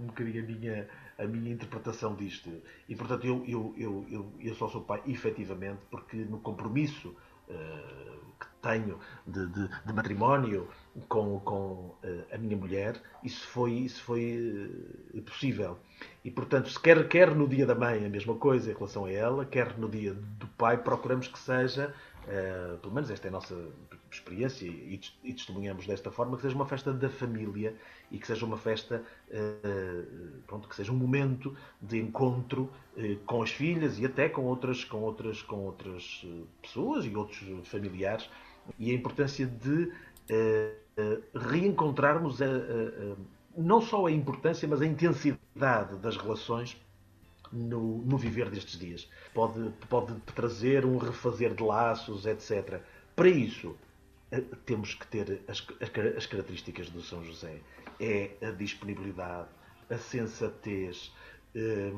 um 0.00 0.06
bocadinho 0.06 0.42
a, 0.42 0.46
minha, 0.46 0.88
a 1.16 1.24
minha 1.24 1.52
interpretação 1.52 2.16
disto. 2.16 2.50
E 2.88 2.96
portanto 2.96 3.24
eu, 3.24 3.44
eu, 3.46 3.72
eu, 3.78 4.06
eu, 4.10 4.32
eu 4.40 4.54
só 4.56 4.68
sou 4.68 4.82
pai 4.82 5.00
efetivamente 5.06 5.86
porque 5.88 6.16
no 6.16 6.40
compromisso 6.40 7.14
uh, 7.48 8.20
que 8.40 8.46
tenho 8.60 8.98
de, 9.24 9.46
de, 9.46 9.68
de, 9.86 9.92
matrimónio 9.92 10.68
com, 11.08 11.38
com 11.38 11.96
uh, 12.02 12.26
a 12.32 12.36
minha 12.36 12.56
mulher, 12.56 13.00
isso 13.22 13.46
foi, 13.46 13.72
isso 13.74 14.02
foi 14.02 14.72
uh, 15.14 15.22
possível. 15.22 15.78
E 16.24 16.30
portanto, 16.30 16.68
se 16.68 16.80
quer, 16.80 17.06
quer 17.06 17.32
no 17.32 17.46
dia 17.46 17.66
da 17.66 17.76
mãe 17.76 18.04
a 18.04 18.08
mesma 18.08 18.34
coisa 18.34 18.72
em 18.72 18.74
relação 18.74 19.04
a 19.04 19.12
ela, 19.12 19.44
quer 19.44 19.78
no 19.78 19.88
dia 19.88 20.14
do 20.14 20.48
pai, 20.48 20.78
procuramos 20.78 21.28
que 21.28 21.38
seja 21.38 21.94
Uh, 22.26 22.76
pelo 22.78 22.94
menos 22.94 23.10
esta 23.10 23.26
é 23.26 23.30
a 23.30 23.32
nossa 23.32 23.56
experiência 24.10 24.66
e, 24.66 25.00
e, 25.24 25.32
testemunhamos 25.32 25.86
desta 25.86 26.10
forma, 26.10 26.36
que 26.36 26.42
seja 26.42 26.54
uma 26.54 26.66
festa 26.66 26.92
da 26.92 27.08
família 27.08 27.74
e 28.10 28.18
que 28.18 28.26
seja 28.26 28.44
uma 28.44 28.58
festa, 28.58 29.02
uh, 29.30 30.42
pronto, 30.46 30.68
que 30.68 30.76
seja 30.76 30.92
um 30.92 30.96
momento 30.96 31.56
de 31.80 31.98
encontro 31.98 32.70
uh, 32.96 33.16
com 33.24 33.42
as 33.42 33.50
filhas 33.50 33.98
e 33.98 34.04
até 34.04 34.28
com 34.28 34.42
outras, 34.42 34.84
com 34.84 34.98
outras, 34.98 35.42
com 35.42 35.64
outras 35.64 36.24
pessoas 36.60 37.06
e 37.06 37.16
outros 37.16 37.42
familiares. 37.64 38.28
E 38.78 38.90
a 38.90 38.94
importância 38.94 39.46
de 39.46 39.90
reencontrarmos 41.34 42.38
não 43.56 43.80
só 43.80 44.06
a 44.06 44.12
importância, 44.12 44.68
mas 44.68 44.80
a 44.80 44.86
intensidade 44.86 45.96
das 45.96 46.16
relações 46.16 46.80
no, 47.52 47.98
no 47.98 48.16
viver 48.16 48.50
destes 48.50 48.78
dias. 48.78 49.08
Pode, 49.34 49.70
pode 49.88 50.14
trazer 50.34 50.84
um 50.84 50.98
refazer 50.98 51.54
de 51.54 51.62
laços, 51.62 52.26
etc. 52.26 52.80
Para 53.14 53.28
isso, 53.28 53.76
eh, 54.30 54.42
temos 54.64 54.94
que 54.94 55.06
ter 55.06 55.42
as, 55.48 55.66
as, 55.80 56.26
características 56.26 56.88
do 56.90 57.02
São 57.02 57.24
José. 57.24 57.60
É 57.98 58.30
a 58.42 58.50
disponibilidade, 58.50 59.48
a 59.90 59.98
sensatez, 59.98 61.12
eh, 61.54 61.92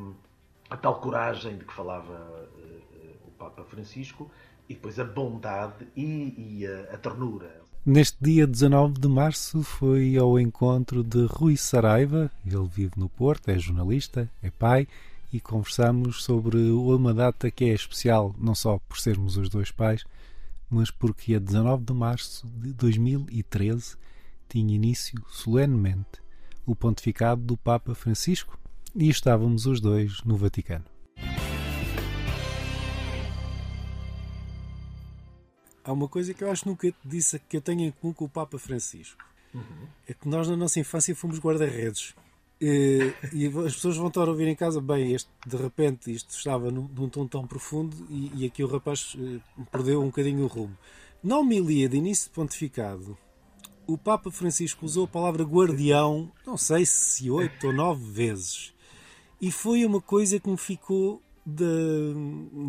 a 0.71 0.77
tal 0.77 1.01
coragem 1.01 1.59
de 1.59 1.65
que 1.65 1.73
falava 1.73 2.49
eh, 2.59 3.15
o 3.27 3.31
Papa 3.33 3.65
Francisco, 3.65 4.31
e 4.69 4.75
depois 4.75 4.99
a 4.99 5.05
bondade 5.05 5.87
e, 5.95 6.61
e 6.63 6.67
a, 6.67 6.95
a 6.95 6.99
ternura. 6.99 7.63
Neste 7.85 8.17
dia 8.21 8.47
19 8.47 9.01
de 9.01 9.09
março 9.09 9.65
foi 9.65 10.17
ao 10.17 10.39
encontro 10.39 11.03
de 11.03 11.27
Rui 11.27 11.57
Saraiva, 11.57 12.31
ele 12.47 12.69
vive 12.69 12.93
no 12.97 13.09
Porto, 13.09 13.49
é 13.49 13.59
jornalista, 13.59 14.31
é 14.41 14.51
pai 14.51 14.87
e 15.33 15.41
conversamos 15.41 16.23
sobre 16.23 16.59
uma 16.71 17.15
data 17.15 17.51
que 17.51 17.65
é 17.65 17.73
especial, 17.73 18.35
não 18.39 18.55
só 18.55 18.79
por 18.81 18.99
sermos 18.99 19.37
os 19.37 19.49
dois 19.49 19.71
pais, 19.71 20.05
mas 20.69 20.91
porque 20.91 21.35
a 21.35 21.39
19 21.39 21.85
de 21.85 21.93
março 21.95 22.47
de 22.49 22.73
2013 22.75 23.97
tinha 24.49 24.75
início 24.75 25.23
solenemente 25.29 26.21
o 26.67 26.77
pontificado 26.77 27.41
do 27.43 27.57
Papa 27.57 27.95
Francisco 27.95 28.59
e 28.95 29.09
estávamos 29.09 29.65
os 29.67 29.81
dois 29.81 30.23
no 30.23 30.37
Vaticano. 30.37 30.85
Há 35.85 35.93
uma 35.93 36.09
coisa 36.09 36.33
que 36.33 36.45
eu 36.45 36.51
acho 36.51 36.63
que 36.63 36.69
nunca 36.69 36.91
te 36.91 36.97
disse 37.05 37.39
que 37.41 37.57
eu 37.57 37.61
tenho 37.61 37.81
em 37.81 37.91
comum 37.91 38.13
com 38.13 38.27
o 38.27 38.29
Papa 38.29 38.59
Francisco. 38.59 39.25
Uhum. 39.53 39.89
É 40.07 40.15
que 40.15 40.29
nós 40.29 40.49
na 40.49 40.57
nossa 40.57 40.79
infância 40.79 41.15
fomos 41.15 41.41
guarda-redes. 41.41 42.15
E, 42.65 43.13
e, 43.33 43.47
as 43.49 43.75
pessoas 43.75 43.97
vão 43.97 44.07
estar 44.07 44.23
a 44.23 44.31
ouvir 44.31 44.47
em 44.47 44.55
casa, 44.55 44.81
bem, 44.81 45.13
este, 45.13 45.29
de 45.45 45.57
repente 45.57 46.13
isto 46.13 46.31
estava 46.31 46.71
num, 46.71 46.89
num 46.95 47.09
tom 47.09 47.27
tão 47.27 47.45
profundo 47.45 47.97
e, 48.09 48.31
e 48.37 48.47
aqui 48.47 48.63
o 48.63 48.69
rapaz 48.69 49.17
eh, 49.19 49.41
perdeu 49.73 50.01
um 50.01 50.07
bocadinho 50.07 50.45
o 50.45 50.47
rumo. 50.47 50.79
Na 51.21 51.39
homilia 51.39 51.89
de 51.89 51.97
início 51.97 52.29
de 52.29 52.35
pontificado, 52.37 53.19
o 53.85 53.99
Papa 53.99 54.31
Francisco 54.31 54.87
usou 54.87 55.07
a 55.07 55.09
palavra 55.09 55.43
guardião, 55.43 56.31
não 56.47 56.57
sei 56.57 56.87
se 56.87 57.29
oito 57.29 57.67
ou 57.67 57.73
nove 57.73 58.09
vezes. 58.09 58.73
E 59.41 59.51
foi 59.51 59.85
uma 59.85 60.01
coisa 60.01 60.39
que 60.39 60.49
me 60.49 60.57
ficou 60.57 61.21
de, 61.45 62.15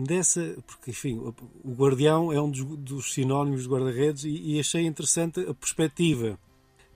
dessa. 0.07 0.57
Porque, 0.65 0.89
enfim, 0.89 1.19
o 1.63 1.71
guardião 1.71 2.33
é 2.33 2.41
um 2.41 2.49
dos, 2.49 2.63
dos 2.79 3.13
sinónimos 3.13 3.61
de 3.61 3.69
guarda-redes 3.69 4.23
e, 4.23 4.55
e 4.55 4.59
achei 4.59 4.87
interessante 4.87 5.39
a 5.41 5.53
perspectiva 5.53 6.39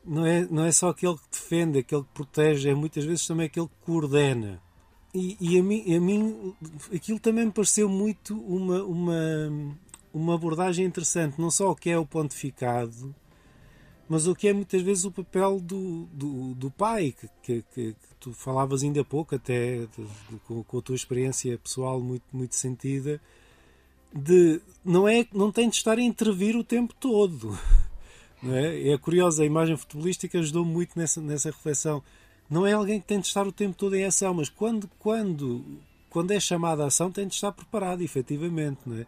não 0.08 0.26
é, 0.26 0.48
não 0.50 0.64
é 0.64 0.72
só 0.72 0.90
aquele 0.90 1.16
que 1.16 1.30
defende, 1.32 1.80
aquele 1.80 2.04
que 2.04 2.14
protege, 2.14 2.70
é 2.70 2.74
muitas 2.74 3.04
vezes 3.04 3.28
também 3.28 3.48
aquele 3.48 3.68
que 3.68 3.86
coordena. 3.86 4.62
E, 5.14 5.38
e 5.40 5.60
a, 5.60 5.64
mim, 5.64 5.96
a 5.96 6.00
mim 6.00 6.56
aquilo 6.94 7.20
também 7.20 7.46
me 7.46 7.52
pareceu 7.52 7.90
muito 7.90 8.40
uma, 8.40 8.84
uma, 8.84 9.76
uma 10.14 10.36
abordagem 10.36 10.86
interessante, 10.86 11.40
não 11.40 11.52
só 11.52 11.72
o 11.72 11.76
que 11.76 11.90
é 11.90 11.98
o 11.98 12.06
pontificado, 12.06 13.14
mas 14.08 14.28
o 14.28 14.36
que 14.36 14.48
é 14.48 14.54
muitas 14.54 14.82
vezes 14.82 15.06
o 15.06 15.12
papel 15.12 15.60
do, 15.60 16.06
do, 16.14 16.54
do 16.56 16.72
pai, 16.72 17.14
que, 17.20 17.30
que, 17.42 17.66
que, 17.74 17.96
tu 18.20 18.34
falavas 18.34 18.82
ainda 18.82 19.02
há 19.02 19.06
pouco, 19.06 19.36
até 19.36 19.88
com, 20.48 20.64
com, 20.64 20.78
a 20.78 20.82
tua 20.82 20.96
experiência 20.96 21.58
pessoal 21.58 22.00
muito, 22.00 22.24
muito 22.32 22.56
sentida, 22.56 23.22
de 24.14 24.62
não, 24.84 25.08
é, 25.08 25.28
não 25.34 25.52
tem 25.52 25.70
de 25.70 25.76
estar 25.76 25.98
a 25.98 26.02
intervir 26.02 26.56
o 26.56 26.64
tempo 26.64 26.94
todo. 27.00 27.58
É? 28.44 28.90
é 28.92 28.98
curiosa, 28.98 29.44
a 29.44 29.46
imagem 29.46 29.76
futebolística 29.76 30.38
ajudou 30.40 30.64
muito 30.64 30.98
nessa, 30.98 31.22
nessa 31.22 31.50
reflexão. 31.50 32.04
Não 32.50 32.66
é 32.66 32.74
alguém 32.74 33.00
que 33.00 33.08
tem 33.08 33.20
de 33.20 33.28
estar 33.28 33.46
o 33.48 33.52
tempo 33.52 33.76
todo 33.76 33.96
em 33.96 34.06
ação, 34.06 34.34
mas 34.34 34.50
quando, 34.50 34.90
quando, 35.00 35.66
quando 36.10 36.32
é 36.32 36.40
chamada 36.40 36.84
a 36.84 36.88
ação 36.88 37.12
tem 37.12 37.28
de 37.28 37.34
estar 37.34 37.52
preparado, 37.52 38.02
efetivamente. 38.02 38.80
Não 38.86 38.98
é? 38.98 39.06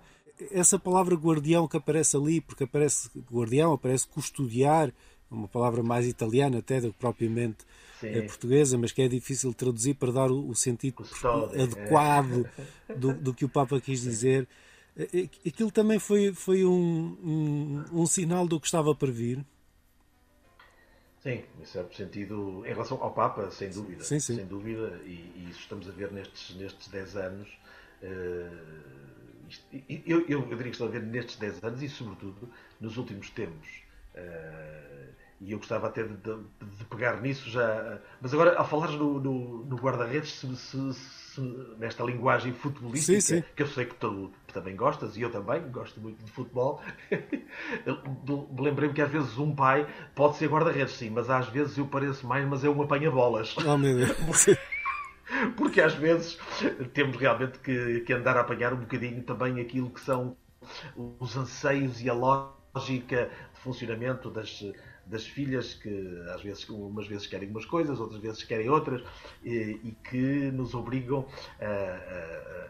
Essa 0.52 0.80
palavra 0.80 1.16
guardião 1.16 1.68
que 1.68 1.78
aparece 1.78 2.18
ali, 2.18 2.42
porque 2.42 2.64
aparece 2.64 3.10
guardião, 3.32 3.74
aparece 3.74 4.08
custodiar, 4.08 4.92
uma 5.30 5.48
palavra 5.48 5.84
mais 5.84 6.08
italiana 6.08 6.60
até 6.60 6.82
do 6.82 6.92
que 6.92 6.98
propriamente 6.98 7.58
Sim. 8.00 8.22
portuguesa, 8.22 8.78
mas 8.78 8.92
que 8.92 9.02
é 9.02 9.08
difícil 9.08 9.54
traduzir 9.54 9.94
para 9.94 10.12
dar 10.12 10.32
o, 10.32 10.56
sentido 10.56 10.96
Custódia, 10.96 11.64
adequado 11.64 12.50
é. 12.88 12.94
do, 12.96 13.14
do 13.14 13.34
que 13.34 13.46
o 13.46 13.50
Papa 13.50 13.80
quis 13.80 14.02
dizer. 14.02 14.48
Aquilo 15.48 15.72
também 15.72 15.98
foi, 15.98 16.34
foi 16.34 16.66
um, 16.66 17.18
um, 17.24 18.02
um 18.02 18.06
sinal 18.06 18.46
do 18.46 18.60
que 18.60 18.68
estava 18.68 18.94
para 18.94 19.12
vir. 19.12 19.46
Sim, 21.22 21.44
em 21.60 21.66
certo 21.66 21.96
sentido, 21.96 22.64
em 22.66 22.70
relação 22.70 23.02
ao 23.02 23.12
Papa, 23.12 23.52
sem 23.52 23.70
dúvida. 23.70 24.04
Sim, 24.04 24.20
sim. 24.20 24.36
Sem 24.36 24.46
dúvida, 24.46 25.00
e, 25.04 25.32
e, 25.36 25.48
isso 25.50 25.60
estamos 25.60 25.88
a 25.88 25.92
ver 25.92 26.12
nestes, 26.12 26.56
nestes 26.56 26.88
10 26.88 27.18
anos. 27.18 27.50
Uh, 28.02 29.50
isto, 29.50 29.66
eu, 29.90 30.22
eu, 30.28 30.40
eu, 30.42 30.46
diria 30.48 30.64
que 30.64 30.70
estou 30.70 30.88
a 30.88 30.92
ver 30.92 31.02
nestes 31.02 31.36
10 31.36 31.64
anos 31.64 31.84
e, 31.84 31.90
sobretudo, 31.90 32.50
nos 32.80 32.98
últimos 32.98 33.30
tempos. 33.32 33.68
Uh, 34.16 35.14
e 35.42 35.52
eu 35.52 35.58
gostava 35.58 35.88
até 35.88 36.04
de, 36.04 36.16
de, 36.16 36.36
de, 36.78 36.86
pegar 36.86 37.22
nisso 37.22 37.50
já. 37.50 38.00
Mas 38.22 38.34
agora, 38.34 38.58
ao 38.58 38.68
falares 38.68 38.96
no, 38.96 39.20
no, 39.20 39.66
no 39.66 39.76
guarda-redes, 39.76 40.32
se, 40.32 40.56
se, 40.56 40.94
se, 40.94 41.29
nesta 41.78 42.04
linguagem 42.04 42.54
futebolística, 42.54 43.22
sim, 43.22 43.38
sim. 43.38 43.44
que 43.56 43.64
eu 43.64 43.68
sei 43.68 43.86
que 43.86 43.96
tu 43.96 44.32
também 44.54 44.76
gostas, 44.76 45.16
e 45.18 45.22
eu 45.22 45.32
também 45.32 45.62
gosto 45.70 46.00
muito 46.00 46.24
de 46.24 46.32
futebol, 46.32 46.82
lembrei-me 48.60 48.94
que 48.94 49.02
às 49.02 49.12
vezes 49.12 49.38
um 49.38 49.54
pai 49.56 49.88
pode 50.16 50.38
ser 50.38 50.50
guarda-redes, 50.50 50.94
sim, 50.94 51.10
mas 51.10 51.30
às 51.30 51.48
vezes 51.48 51.78
eu 51.78 51.86
pareço 51.88 52.28
mais, 52.28 52.48
mas 52.48 52.64
é 52.64 52.70
um 52.70 52.82
apanha-bolas. 52.82 53.56
Oh, 53.58 53.78
meu 53.78 53.96
Deus. 53.96 54.46
Porque 55.56 55.80
às 55.80 55.94
vezes 55.94 56.40
temos 56.94 57.16
realmente 57.16 57.60
que, 57.60 58.00
que 58.02 58.14
andar 58.14 58.36
a 58.36 58.42
apanhar 58.42 58.74
um 58.74 58.78
bocadinho 58.78 59.22
também 59.22 59.62
aquilo 59.62 59.90
que 59.92 60.02
são 60.02 60.36
os 61.20 61.38
anseios 61.38 62.02
e 62.02 62.10
a 62.10 62.14
lógica 62.14 63.30
de 63.54 63.60
funcionamento 63.62 64.30
das, 64.30 64.64
das 65.10 65.26
filhas 65.26 65.74
que 65.74 66.24
às 66.34 66.42
vezes 66.42 66.68
umas 66.70 67.08
vezes 67.08 67.26
querem 67.26 67.50
umas 67.50 67.66
coisas, 67.66 68.00
outras 68.00 68.22
vezes 68.22 68.44
querem 68.44 68.70
outras 68.70 69.02
e, 69.44 69.80
e 69.84 69.98
que 70.10 70.52
nos 70.52 70.76
obrigam 70.76 71.26
a, 71.60 71.66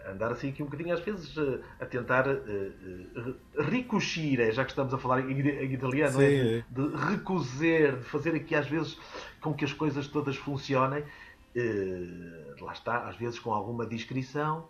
a, 0.07 0.11
andar 0.11 0.31
assim 0.31 0.49
aqui 0.49 0.63
um 0.63 0.65
bocadinho 0.65 0.93
às 0.93 1.01
vezes 1.01 1.35
a, 1.79 1.85
tentar 1.85 2.25
ricochir, 3.57 4.51
já 4.53 4.63
que 4.63 4.71
estamos 4.71 4.93
a 4.93 4.97
falar 4.97 5.19
em, 5.29 5.41
em 5.41 5.73
italiano, 5.73 6.17
Sim, 6.17 6.23
é? 6.23 6.63
de 6.69 6.95
recozer, 6.95 7.97
de 7.97 8.05
fazer 8.05 8.33
aqui 8.33 8.55
às 8.55 8.67
vezes 8.67 8.97
com 9.41 9.53
que 9.53 9.65
as 9.65 9.73
coisas 9.73 10.07
todas 10.07 10.37
funcionem. 10.37 11.03
lá 12.61 12.71
está, 12.71 13.09
às 13.09 13.17
vezes 13.17 13.37
com 13.37 13.53
alguma 13.53 13.85
discrição, 13.85 14.69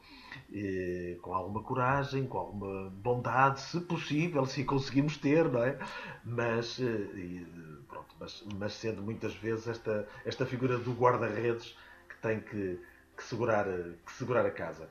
com 1.22 1.34
alguma 1.34 1.62
coragem, 1.62 2.26
com 2.26 2.38
alguma 2.38 2.90
bondade, 2.90 3.62
se 3.62 3.80
possível, 3.82 4.46
se 4.46 4.64
conseguimos 4.64 5.18
ter, 5.18 5.50
não 5.50 5.64
é? 5.64 5.78
Mas, 6.24 6.80
eh, 6.80 7.46
pronto, 7.88 8.16
mas, 8.20 8.44
mas 8.58 8.74
sendo 8.74 9.02
muitas 9.02 9.36
vezes 9.36 9.68
esta, 9.68 10.08
esta 10.26 10.46
figura 10.46 10.78
do 10.78 10.94
guarda-redes 10.94 11.76
que 12.08 12.18
tem 12.22 12.40
que, 12.40 12.80
que, 13.16 13.24
segurar, 13.24 13.66
que 13.66 14.12
segurar 14.12 14.46
a 14.46 14.52
casa. 14.52 14.90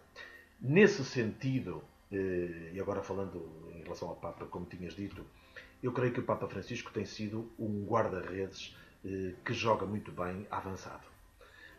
Nesse 0.61 1.05
sentido, 1.05 1.83
eh, 2.13 2.73
e 2.75 2.81
agora 2.81 3.03
falando 3.03 3.71
em 3.75 3.83
relação 3.83 4.09
ao 4.09 4.17
Papa, 4.17 4.47
como 4.47 4.67
tinhas 4.67 4.95
dito, 4.95 5.25
eu 5.83 5.93
creio 5.93 6.13
que 6.13 6.21
o 6.21 6.25
Papa 6.25 6.49
Francisco 6.49 6.93
tem 6.93 7.05
sido 7.05 7.51
um 7.59 7.85
guarda-redes 7.85 8.77
eh, 9.05 9.35
que 9.45 9.53
joga 9.53 9.87
muito 9.87 10.11
bem 10.13 10.47
avançado. 10.51 11.08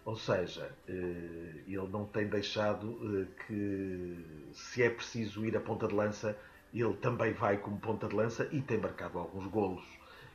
Ou 0.09 0.15
seja, 0.15 0.71
eh, 0.87 1.61
ele 1.67 1.87
não 1.91 2.03
tem 2.03 2.27
deixado 2.27 2.97
eh, 3.03 3.27
que, 3.45 4.49
se 4.53 4.81
é 4.81 4.89
preciso 4.89 5.45
ir 5.45 5.55
a 5.55 5.59
ponta 5.59 5.87
de 5.87 5.93
lança, 5.93 6.35
ele 6.73 6.95
também 6.95 7.31
vai 7.31 7.57
como 7.57 7.77
ponta 7.77 8.07
de 8.07 8.15
lança 8.15 8.49
e 8.51 8.59
tem 8.59 8.79
marcado 8.79 9.19
alguns 9.19 9.45
golos. 9.45 9.85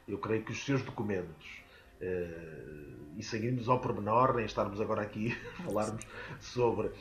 Eu 0.06 0.18
creio 0.18 0.44
que 0.44 0.52
os 0.52 0.64
seus 0.64 0.80
documentos, 0.82 1.64
eh, 2.00 2.68
e 3.16 3.22
sem 3.24 3.42
irmos 3.42 3.68
ao 3.68 3.80
pormenor, 3.80 4.36
nem 4.36 4.44
estarmos 4.44 4.80
agora 4.80 5.02
aqui 5.02 5.36
a 5.58 5.62
falarmos 5.64 6.06
sobre, 6.38 6.92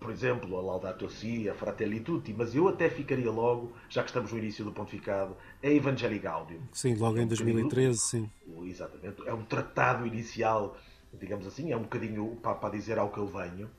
por 0.00 0.10
exemplo, 0.10 0.56
a 0.56 0.62
Laudato 0.62 1.06
Si, 1.10 1.46
a 1.46 1.54
Fratelli 1.54 2.00
Tutti, 2.00 2.32
mas 2.32 2.54
eu 2.54 2.68
até 2.68 2.88
ficaria 2.88 3.30
logo, 3.30 3.74
já 3.90 4.02
que 4.02 4.08
estamos 4.08 4.32
no 4.32 4.38
início 4.38 4.64
do 4.64 4.72
pontificado, 4.72 5.36
a 5.62 5.68
Evangelii 5.68 6.20
Gaudium. 6.20 6.62
Sim, 6.72 6.94
logo 6.94 7.18
em 7.18 7.26
2013, 7.26 7.98
sim. 7.98 8.30
Exatamente. 8.62 9.28
É 9.28 9.34
um 9.34 9.44
tratado 9.44 10.06
inicial, 10.06 10.74
digamos 11.18 11.46
assim, 11.46 11.72
é 11.72 11.76
um 11.76 11.82
bocadinho 11.82 12.32
o 12.32 12.36
Papa 12.36 12.68
a 12.68 12.70
dizer 12.70 12.98
ao 12.98 13.10
que 13.10 13.18
eu 13.18 13.26
venho. 13.26 13.70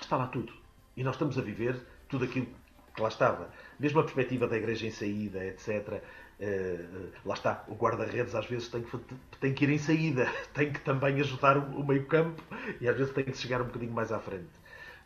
Está 0.00 0.16
lá 0.16 0.26
tudo. 0.26 0.52
E 0.96 1.02
nós 1.02 1.14
estamos 1.14 1.38
a 1.38 1.42
viver 1.42 1.80
tudo 2.08 2.24
aquilo 2.24 2.46
que 2.94 3.02
lá 3.02 3.08
estava. 3.08 3.50
Mesmo 3.78 4.00
a 4.00 4.02
perspectiva 4.02 4.46
da 4.46 4.56
igreja 4.56 4.86
em 4.86 4.90
saída, 4.90 5.44
etc. 5.44 6.02
eh, 6.40 6.84
lá 7.24 7.34
está, 7.34 7.64
o 7.68 7.74
guarda-redes 7.74 8.34
às 8.34 8.46
vezes 8.46 8.68
tem 8.68 9.54
que, 9.54 9.64
ir 9.64 9.70
em 9.70 9.78
saída, 9.78 10.26
tem 10.54 10.72
que 10.72 10.80
também 10.80 11.20
ajudar 11.20 11.56
o, 11.58 11.84
meio-campo 11.84 12.42
e 12.80 12.88
às 12.88 12.96
vezes 12.96 13.12
tem 13.12 13.24
que 13.24 13.36
chegar 13.36 13.60
um 13.60 13.66
bocadinho 13.66 13.92
mais 13.92 14.12
à 14.12 14.18
frente. 14.20 14.52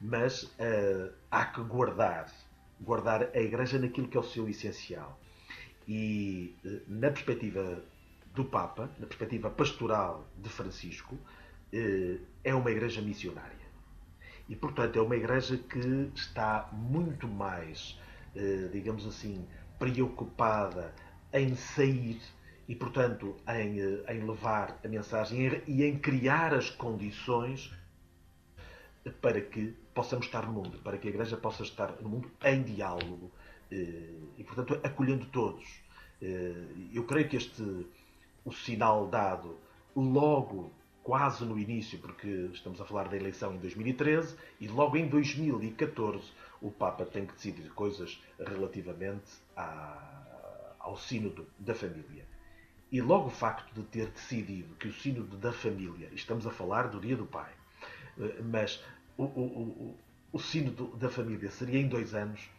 Mas 0.00 0.52
eh, 0.58 1.10
há 1.30 1.46
que 1.46 1.62
guardar, 1.62 2.30
guardar 2.80 3.30
a 3.34 3.40
igreja 3.40 3.78
naquilo 3.78 4.08
que 4.08 4.16
é 4.16 4.20
o 4.20 4.24
seu 4.24 4.48
essencial. 4.48 5.18
E 5.86 6.56
eh, 6.64 6.82
na 6.86 7.10
perspectiva 7.10 7.82
do 8.34 8.44
Papa, 8.44 8.90
na 8.98 9.06
perspectiva 9.06 9.50
pastoral 9.50 10.28
de 10.36 10.48
Francisco, 10.48 11.16
eh, 11.16 11.37
é 12.44 12.54
uma 12.54 12.70
igreja 12.70 13.00
missionária. 13.02 13.58
E, 14.48 14.56
portanto, 14.56 14.98
é 14.98 15.02
uma 15.02 15.16
igreja 15.16 15.58
que 15.58 16.10
está 16.14 16.70
muito 16.72 17.28
mais, 17.28 17.98
eh, 18.34 18.68
digamos 18.72 19.06
assim, 19.06 19.46
preocupada 19.78 20.94
em 21.32 21.54
sair 21.54 22.20
e, 22.66 22.74
portanto, 22.74 23.36
em, 23.48 23.80
eh, 23.80 24.14
em 24.14 24.26
levar 24.26 24.78
a 24.84 24.88
mensagem 24.88 25.62
e 25.66 25.84
em 25.84 25.98
criar 25.98 26.54
as 26.54 26.70
condições 26.70 27.70
para 29.20 29.40
que 29.40 29.74
possamos 29.94 30.26
estar 30.26 30.46
no 30.46 30.52
mundo, 30.52 30.78
para 30.78 30.98
que 30.98 31.08
a 31.08 31.10
igreja 31.10 31.36
possa 31.36 31.62
estar 31.62 31.92
no 32.00 32.08
mundo 32.08 32.30
em 32.44 32.62
diálogo 32.62 33.30
eh, 33.70 34.14
e, 34.38 34.44
portanto, 34.44 34.80
acolhendo 34.82 35.26
todos. 35.26 35.66
Eh, 36.22 36.54
Eu 36.94 37.04
creio 37.04 37.28
que 37.28 37.36
este, 37.36 37.86
o 38.44 38.52
sinal 38.52 39.08
dado 39.08 39.58
logo 39.94 40.72
quase 41.08 41.42
no 41.42 41.58
início, 41.58 41.98
porque 42.00 42.50
estamos 42.52 42.78
a 42.82 42.84
falar 42.84 43.08
da 43.08 43.16
eleição 43.16 43.54
em 43.54 43.56
2013, 43.56 44.36
e 44.60 44.68
logo 44.68 44.94
em 44.94 45.08
2014 45.08 46.22
o 46.60 46.70
Papa 46.70 47.06
tem 47.06 47.24
que 47.24 47.32
decidir 47.32 47.70
coisas 47.70 48.22
relativamente 48.38 49.24
à- 49.56 50.74
ao 50.78 50.98
sínodo 50.98 51.46
da 51.58 51.74
família. 51.74 52.26
E 52.92 53.00
logo 53.00 53.28
o 53.28 53.30
facto 53.30 53.72
de 53.72 53.84
ter 53.84 54.08
decidido 54.08 54.74
que 54.74 54.86
o 54.86 54.92
sínodo 54.92 55.34
da 55.38 55.50
família, 55.50 56.10
estamos 56.12 56.46
a 56.46 56.50
falar 56.50 56.88
do 56.88 57.00
dia 57.00 57.16
do 57.16 57.24
pai, 57.24 57.52
eh, 58.20 58.42
mas 58.42 58.84
o, 59.16 59.24
o, 59.24 59.44
o, 59.44 59.96
o 60.34 60.38
sínodo 60.38 60.88
da 60.88 61.08
família 61.08 61.50
seria 61.50 61.80
em 61.80 61.88
dois 61.88 62.14
anos, 62.14 62.50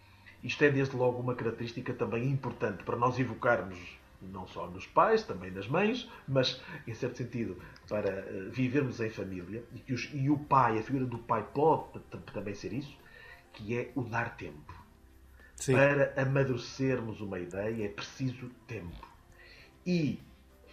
isto 0.44 0.64
é 0.64 0.72
desde 0.72 0.96
logo 0.96 1.20
uma 1.20 1.36
característica 1.36 1.94
também 1.94 2.28
importante 2.28 2.84
para 2.84 2.98
nós 2.98 3.20
evocarmos 3.20 3.78
não 4.22 4.48
só 4.48 4.68
nos 4.68 4.86
pais, 4.88 5.24
também 5.24 5.52
nas 5.52 5.68
mães, 5.68 6.10
mas 6.28 6.62
em 6.88 6.94
certo 6.94 7.18
sentido 7.18 7.58
para 7.88 8.10
eh, 8.10 8.50
vivermos 8.52 9.00
em 9.00 9.10
família 9.10 9.64
e, 9.76 9.80
que 9.80 9.94
os- 9.94 10.10
e 10.14 10.30
o 10.30 10.38
pai, 10.38 10.78
a 10.80 10.84
figura 10.84 11.06
do 11.06 11.18
pai 11.20 11.46
pode 11.54 12.00
também 12.34 12.54
ser 12.54 12.74
isso, 12.74 12.98
que 13.54 13.78
é 13.78 13.92
o 13.96 14.02
dar 14.04 14.36
tempo. 14.36 14.74
Sim. 15.56 15.74
Para 15.74 16.14
amadurecermos 16.22 17.20
uma 17.22 17.40
ideia 17.40 17.86
é 17.86 17.90
preciso 17.90 18.50
tempo. 18.68 19.08
E 19.86 20.20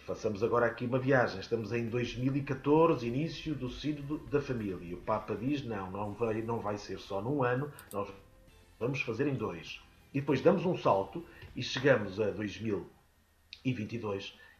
façamos 0.05 0.41
agora 0.43 0.65
aqui 0.65 0.85
uma 0.85 0.99
viagem. 0.99 1.39
Estamos 1.39 1.71
em 1.73 1.87
2014, 1.89 3.05
início 3.07 3.53
do 3.55 3.69
Sínodo 3.69 4.19
da 4.29 4.41
Família. 4.41 4.77
E 4.81 4.93
o 4.93 4.97
Papa 4.97 5.35
diz: 5.35 5.63
não, 5.65 5.91
não 5.91 6.13
vai, 6.13 6.41
não 6.41 6.59
vai 6.59 6.77
ser 6.77 6.99
só 6.99 7.21
num 7.21 7.43
ano, 7.43 7.71
nós 7.91 8.07
vamos 8.79 9.01
fazer 9.01 9.27
em 9.27 9.35
dois. 9.35 9.81
E 10.13 10.19
depois 10.21 10.41
damos 10.41 10.65
um 10.65 10.77
salto 10.77 11.25
e 11.55 11.61
chegamos 11.61 12.19
a 12.19 12.31
2022 12.31 12.96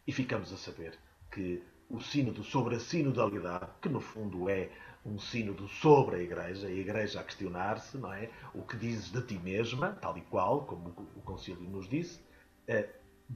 e 0.07 0.11
ficamos 0.11 0.51
a 0.53 0.57
saber 0.57 0.97
que 1.31 1.63
o 1.89 2.01
sínodo 2.01 2.43
sobre 2.43 2.75
a 2.75 2.79
sinodalidade, 2.79 3.69
que 3.81 3.89
no 3.89 4.01
fundo 4.01 4.49
é 4.49 4.69
um 5.05 5.17
sínodo 5.17 5.67
sobre 5.67 6.17
a 6.17 6.19
Igreja, 6.19 6.67
a 6.67 6.71
Igreja 6.71 7.21
a 7.21 7.23
questionar-se, 7.23 7.97
não 7.97 8.11
é? 8.11 8.29
O 8.53 8.61
que 8.61 8.75
dizes 8.75 9.09
de 9.09 9.21
ti 9.21 9.39
mesma, 9.39 9.93
tal 10.01 10.17
e 10.17 10.21
qual, 10.21 10.65
como 10.65 10.89
o 11.15 11.21
Concílio 11.21 11.61
nos 11.69 11.87
disse, 11.87 12.19
eh, 12.67 12.89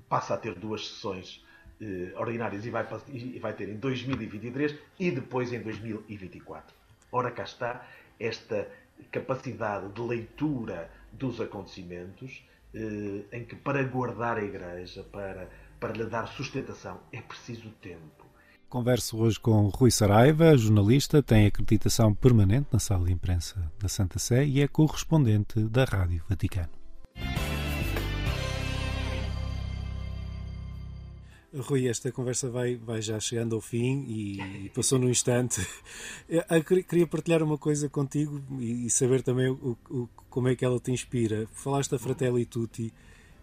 passa 0.09 0.33
a 0.33 0.37
ter 0.37 0.55
duas 0.55 0.87
sessões 0.87 1.45
eh, 1.79 2.11
ordinárias 2.17 2.65
e 2.65 2.69
vai, 2.69 2.85
e 3.07 3.39
vai 3.39 3.53
ter 3.53 3.69
em 3.69 3.77
2023 3.77 4.75
e 4.99 5.11
depois 5.11 5.53
em 5.53 5.61
2024. 5.61 6.75
Ora, 7.11 7.31
cá 7.31 7.43
está 7.43 7.87
esta 8.19 8.69
capacidade 9.11 9.91
de 9.93 10.01
leitura 10.01 10.91
dos 11.11 11.39
acontecimentos, 11.39 12.45
em 12.73 13.43
que 13.45 13.55
para 13.55 13.83
guardar 13.83 14.37
a 14.37 14.43
Igreja, 14.43 15.03
para, 15.03 15.49
para 15.79 15.93
lhe 15.93 16.05
dar 16.05 16.27
sustentação, 16.27 16.99
é 17.11 17.21
preciso 17.21 17.69
tempo. 17.81 18.25
Converso 18.69 19.17
hoje 19.17 19.37
com 19.37 19.67
Rui 19.67 19.91
Saraiva, 19.91 20.55
jornalista, 20.57 21.21
tem 21.21 21.45
acreditação 21.45 22.13
permanente 22.13 22.67
na 22.71 22.79
sala 22.79 23.05
de 23.05 23.11
imprensa 23.11 23.69
da 23.77 23.89
Santa 23.89 24.17
Sé 24.17 24.45
e 24.45 24.61
é 24.61 24.67
correspondente 24.67 25.59
da 25.65 25.83
Rádio 25.83 26.23
Vaticano. 26.29 26.69
Rui, 31.53 31.85
esta 31.89 32.09
conversa 32.13 32.49
vai, 32.49 32.77
vai 32.77 33.01
já 33.01 33.19
chegando 33.19 33.55
ao 33.55 33.61
fim 33.61 34.05
e, 34.07 34.65
e 34.67 34.69
passou 34.69 34.97
num 34.97 35.09
instante. 35.09 35.59
Eu 36.29 36.63
queria- 36.63 36.83
queria 36.83 37.07
partilhar 37.07 37.43
uma 37.43 37.57
coisa 37.57 37.89
contigo 37.89 38.41
e, 38.57 38.85
e 38.85 38.89
saber 38.89 39.21
também 39.21 39.49
o, 39.49 39.77
o- 39.89 40.09
como 40.31 40.47
é 40.47 40.55
que 40.55 40.65
ela 40.65 40.79
te 40.79 40.91
inspira. 40.91 41.47
Falaste 41.53 41.91
da 41.91 41.99
Fratelli 41.99 42.45
Tutti 42.45 42.91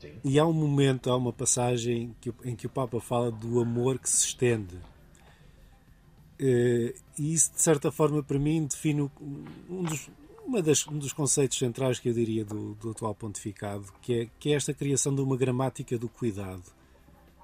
Sim. 0.01 0.13
e 0.25 0.39
há 0.39 0.45
um 0.47 0.53
momento, 0.53 1.09
há 1.11 1.17
uma 1.17 1.33
passagem 1.33 2.17
que 2.21 2.33
em 2.45 2.57
que 2.57 2.67
o 2.67 2.71
Papa 2.71 2.99
fala 3.01 3.31
do 3.31 3.61
amor 3.61 3.99
que 4.01 4.11
se 4.11 4.27
estende. 4.27 4.77
Eh, 6.39 6.95
E 7.19 7.33
isso, 7.35 7.53
de 7.53 7.61
certa 7.61 7.91
forma, 7.91 8.23
para 8.23 8.39
mim, 8.39 8.65
define 8.65 9.11
um 9.69 9.83
dos, 9.83 10.09
uma 10.47 10.63
das, 10.63 10.87
um 10.87 10.97
dos 10.99 11.13
conceitos 11.13 11.59
centrais 11.59 11.99
que 11.99 12.09
eu 12.09 12.13
diria 12.15 12.45
do, 12.45 12.75
do 12.77 12.91
atual 12.93 13.15
pontificado, 13.15 13.85
que 14.01 14.15
é, 14.15 14.29
que 14.39 14.53
é 14.53 14.55
esta 14.55 14.73
criação 14.73 15.13
de 15.15 15.21
uma 15.21 15.37
gramática 15.37 15.99
do 15.99 16.09
cuidado, 16.09 16.63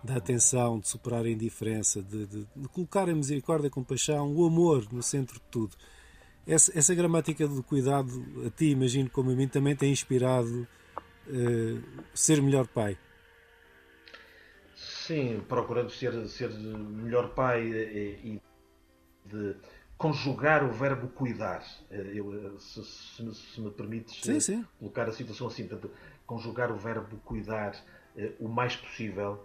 da 0.02 0.16
atenção, 0.16 0.78
de 0.78 0.86
superar 0.88 1.24
a 1.24 1.30
indiferença, 1.30 2.00
de, 2.02 2.26
de- 2.26 2.46
de 2.54 2.68
colocar 2.68 3.08
a 3.10 3.14
misericórdia, 3.14 3.66
a 3.66 3.70
compaixão, 3.70 4.32
o 4.32 4.46
amor 4.46 4.86
no 4.92 5.02
centro 5.02 5.34
de 5.40 5.46
tudo. 5.50 5.74
Essa, 6.46 6.78
essa 6.78 6.94
gramática 6.94 7.46
do 7.48 7.62
cuidado, 7.62 8.10
a 8.46 8.50
ti, 8.50 8.66
imagino 8.70 9.08
como 9.10 9.30
a 9.30 9.34
mim, 9.34 9.48
também 9.48 9.74
tem 9.74 9.90
inspirado 9.92 10.66
eh, 11.28 11.78
ser 12.14 12.42
melhor 12.42 12.66
pai. 12.68 12.98
Sim, 14.76 15.40
procurando 15.48 15.90
ser, 15.90 16.12
ser 16.28 16.50
melhor 16.50 17.34
pai 17.34 17.60
eh, 17.72 18.18
e 18.24 18.42
de 19.26 19.56
conjugar 19.98 20.64
o 20.64 20.72
verbo 20.72 21.08
cuidar. 21.08 21.64
Eh, 21.90 22.12
Eu, 22.14 22.58
se, 22.58 22.84
se 22.84 23.22
me- 23.22 23.34
se 23.34 23.60
me 23.60 23.70
permites 23.70 24.20
Sim, 24.22 24.40
sim. 24.40 24.64
colocar 24.78 25.08
a 25.08 25.12
situação 25.12 25.46
assim, 25.48 25.66
portanto, 25.68 25.92
conjugar 26.26 26.70
o 26.72 26.76
verbo 26.76 27.16
cuidar 27.24 27.74
o 28.38 28.48
mais 28.48 28.76
possível, 28.76 29.44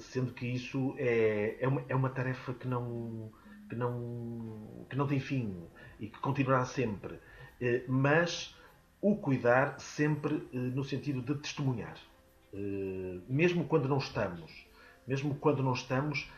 sendo 0.00 0.32
que 0.32 0.46
isso 0.46 0.94
é, 0.98 1.56
é, 1.60 1.68
uma, 1.68 1.84
é 1.88 1.94
uma 1.94 2.08
tarefa 2.10 2.54
que 2.54 2.66
não, 2.66 3.30
que, 3.68 3.74
não, 3.76 4.86
que 4.88 4.96
não 4.96 5.06
tem 5.06 5.20
fim 5.20 5.66
e 5.98 6.08
que 6.08 6.18
continuará 6.18 6.64
sempre. 6.64 7.18
Eh, 7.60 7.84
Mas 7.88 8.54
o 9.00 9.16
cuidar 9.16 9.78
sempre 9.80 10.48
eh, 10.52 10.56
no 10.58 10.84
sentido 10.84 11.22
de 11.22 11.34
testemunhar. 11.40 11.96
Eh, 12.52 13.18
mesmo 13.28 13.64
quando 13.64 13.88
não 13.88 13.98
estamos, 13.98 14.66
mesmo 15.06 15.34
quando 15.36 15.62
não 15.62 15.72
estamos, 15.72 16.30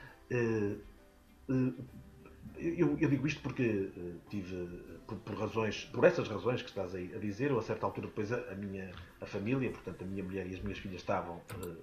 eu, 2.59 2.97
digo 2.97 3.27
isto 3.27 3.41
porque 3.41 3.91
tive, 4.29 4.69
por, 5.07 5.35
razões, 5.39 5.85
por 5.87 6.05
essas 6.05 6.29
razões 6.29 6.61
que 6.61 6.69
estás 6.69 6.95
aí 6.95 7.15
a 7.15 7.19
dizer, 7.19 7.51
eu 7.51 7.59
a 7.59 7.63
certa 7.63 7.87
altura 7.87 8.09
depois 8.09 8.31
a, 8.31 8.37
a 8.53 8.55
minha 8.55 8.91
a 9.21 9.27
família, 9.27 9.71
portanto 9.71 10.03
a 10.03 10.07
minha 10.07 10.23
mulher 10.23 10.47
e 10.47 10.55
as 10.55 10.61
minhas 10.61 10.79
filhas 10.79 11.01
estavam 11.01 11.41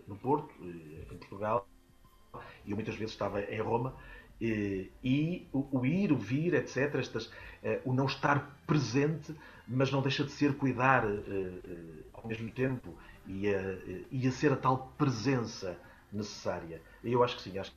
no 0.08 0.16
Porto, 0.16 0.54
em 0.64 1.18
Portugal, 1.18 1.68
e 2.66 2.72
eu 2.72 2.76
muitas 2.76 2.96
vezes 2.96 3.14
estava 3.14 3.42
em 3.42 3.62
Roma, 3.62 3.96
e 4.42 5.48
o, 5.54 5.86
ir, 5.86 6.12
o 6.12 6.18
vir, 6.18 6.54
etc., 6.54 6.96
estas, 6.96 7.32
eh, 7.64 7.82
o 7.86 7.94
não 7.94 8.06
estar 8.06 8.60
presente, 8.68 9.34
mas 9.68 9.92
não 9.92 10.02
deixa 10.02 10.24
de 10.24 10.32
ser 10.32 10.56
cuidar 10.56 11.06
eh, 11.06 11.62
eh, 11.64 12.04
ao 12.14 12.28
mesmo 12.28 12.52
tempo 12.52 12.98
e 13.26 13.48
a, 13.48 13.62
e 14.12 14.28
a 14.28 14.32
ser 14.32 14.52
a 14.54 14.56
tal 14.58 14.94
presença 14.98 15.78
necessária. 16.12 16.82
Eu 17.04 17.24
acho 17.24 17.36
que 17.38 17.42
sim, 17.44 17.58
acho 17.58 17.74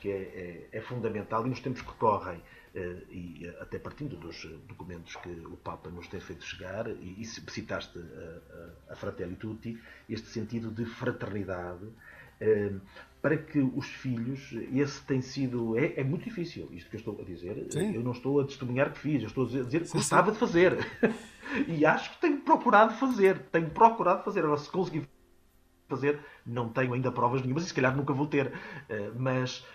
que 0.00 0.10
é, 0.10 0.68
é- 0.72 0.78
é 0.78 0.80
fundamental 0.80 1.44
e 1.46 1.48
nos 1.50 1.60
tempos 1.60 1.82
que 1.82 1.92
correm, 1.94 2.40
eh, 2.74 3.02
e 3.10 3.46
eh, 3.46 3.58
até 3.60 3.78
partindo 3.78 4.16
dos 4.16 4.44
eh, 4.44 4.48
documentos 4.68 5.16
que 5.16 5.28
o 5.28 5.56
Papa 5.56 5.90
nos 5.90 6.06
tem 6.08 6.20
feito 6.20 6.44
chegar, 6.44 6.86
e, 6.88 7.20
e 7.20 7.24
citaste 7.24 7.98
a, 7.98 8.90
a, 8.90 8.92
a 8.92 8.96
Fratelli 8.96 9.34
Tutti, 9.36 9.80
este 10.08 10.28
sentido 10.28 10.70
de 10.70 10.84
fraternidade, 10.84 11.84
eh, 11.86 11.92
para 13.20 13.36
que 13.36 13.58
os 13.58 13.86
filhos, 13.86 14.52
esse 14.72 15.02
tem 15.04 15.20
sido, 15.20 15.76
é, 15.76 15.94
é 15.96 16.04
muito 16.04 16.24
difícil, 16.24 16.68
isto 16.72 16.88
que 16.88 16.96
eu 16.96 16.98
estou 16.98 17.20
a 17.20 17.24
dizer, 17.24 17.66
Sim. 17.70 17.94
eu 17.94 18.02
não 18.02 18.12
estou 18.12 18.40
a 18.40 18.44
testemunhar 18.44 18.92
que 18.92 18.98
fiz, 18.98 19.22
eu 19.22 19.28
estou 19.28 19.44
a 19.44 19.46
dizer, 19.48 19.82
que 19.82 19.92
gostava 19.92 20.30
de 20.30 20.38
fazer. 20.38 20.78
e 21.66 21.84
acho 21.84 22.12
que 22.12 22.20
tenho 22.20 22.40
procurado 22.40 22.94
fazer, 22.94 23.40
tenho 23.50 23.70
procurado 23.70 24.22
fazer, 24.22 24.40
agora 24.40 24.58
se 24.58 24.70
conseguir 24.70 25.08
fazer, 25.88 26.20
não 26.46 26.68
tenho 26.68 26.94
ainda 26.94 27.10
provas 27.10 27.42
nenhumas 27.42 27.64
e 27.64 27.66
se 27.66 27.74
calhar 27.74 27.96
nunca 27.96 28.12
vou 28.12 28.26
ter, 28.26 28.52
eh, 28.88 29.10
mas 29.16 29.66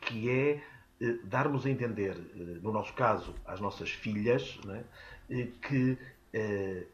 que 0.00 0.28
é 0.28 0.62
eh, 1.00 1.18
darmos 1.24 1.64
a 1.64 1.70
entender, 1.70 2.14
eh, 2.34 2.58
no 2.62 2.70
nosso 2.70 2.92
caso, 2.92 3.34
às 3.46 3.58
nossas 3.58 3.90
filhas, 3.90 4.60
é? 4.68 4.84
Eh, 5.30 5.48
que 5.62 5.98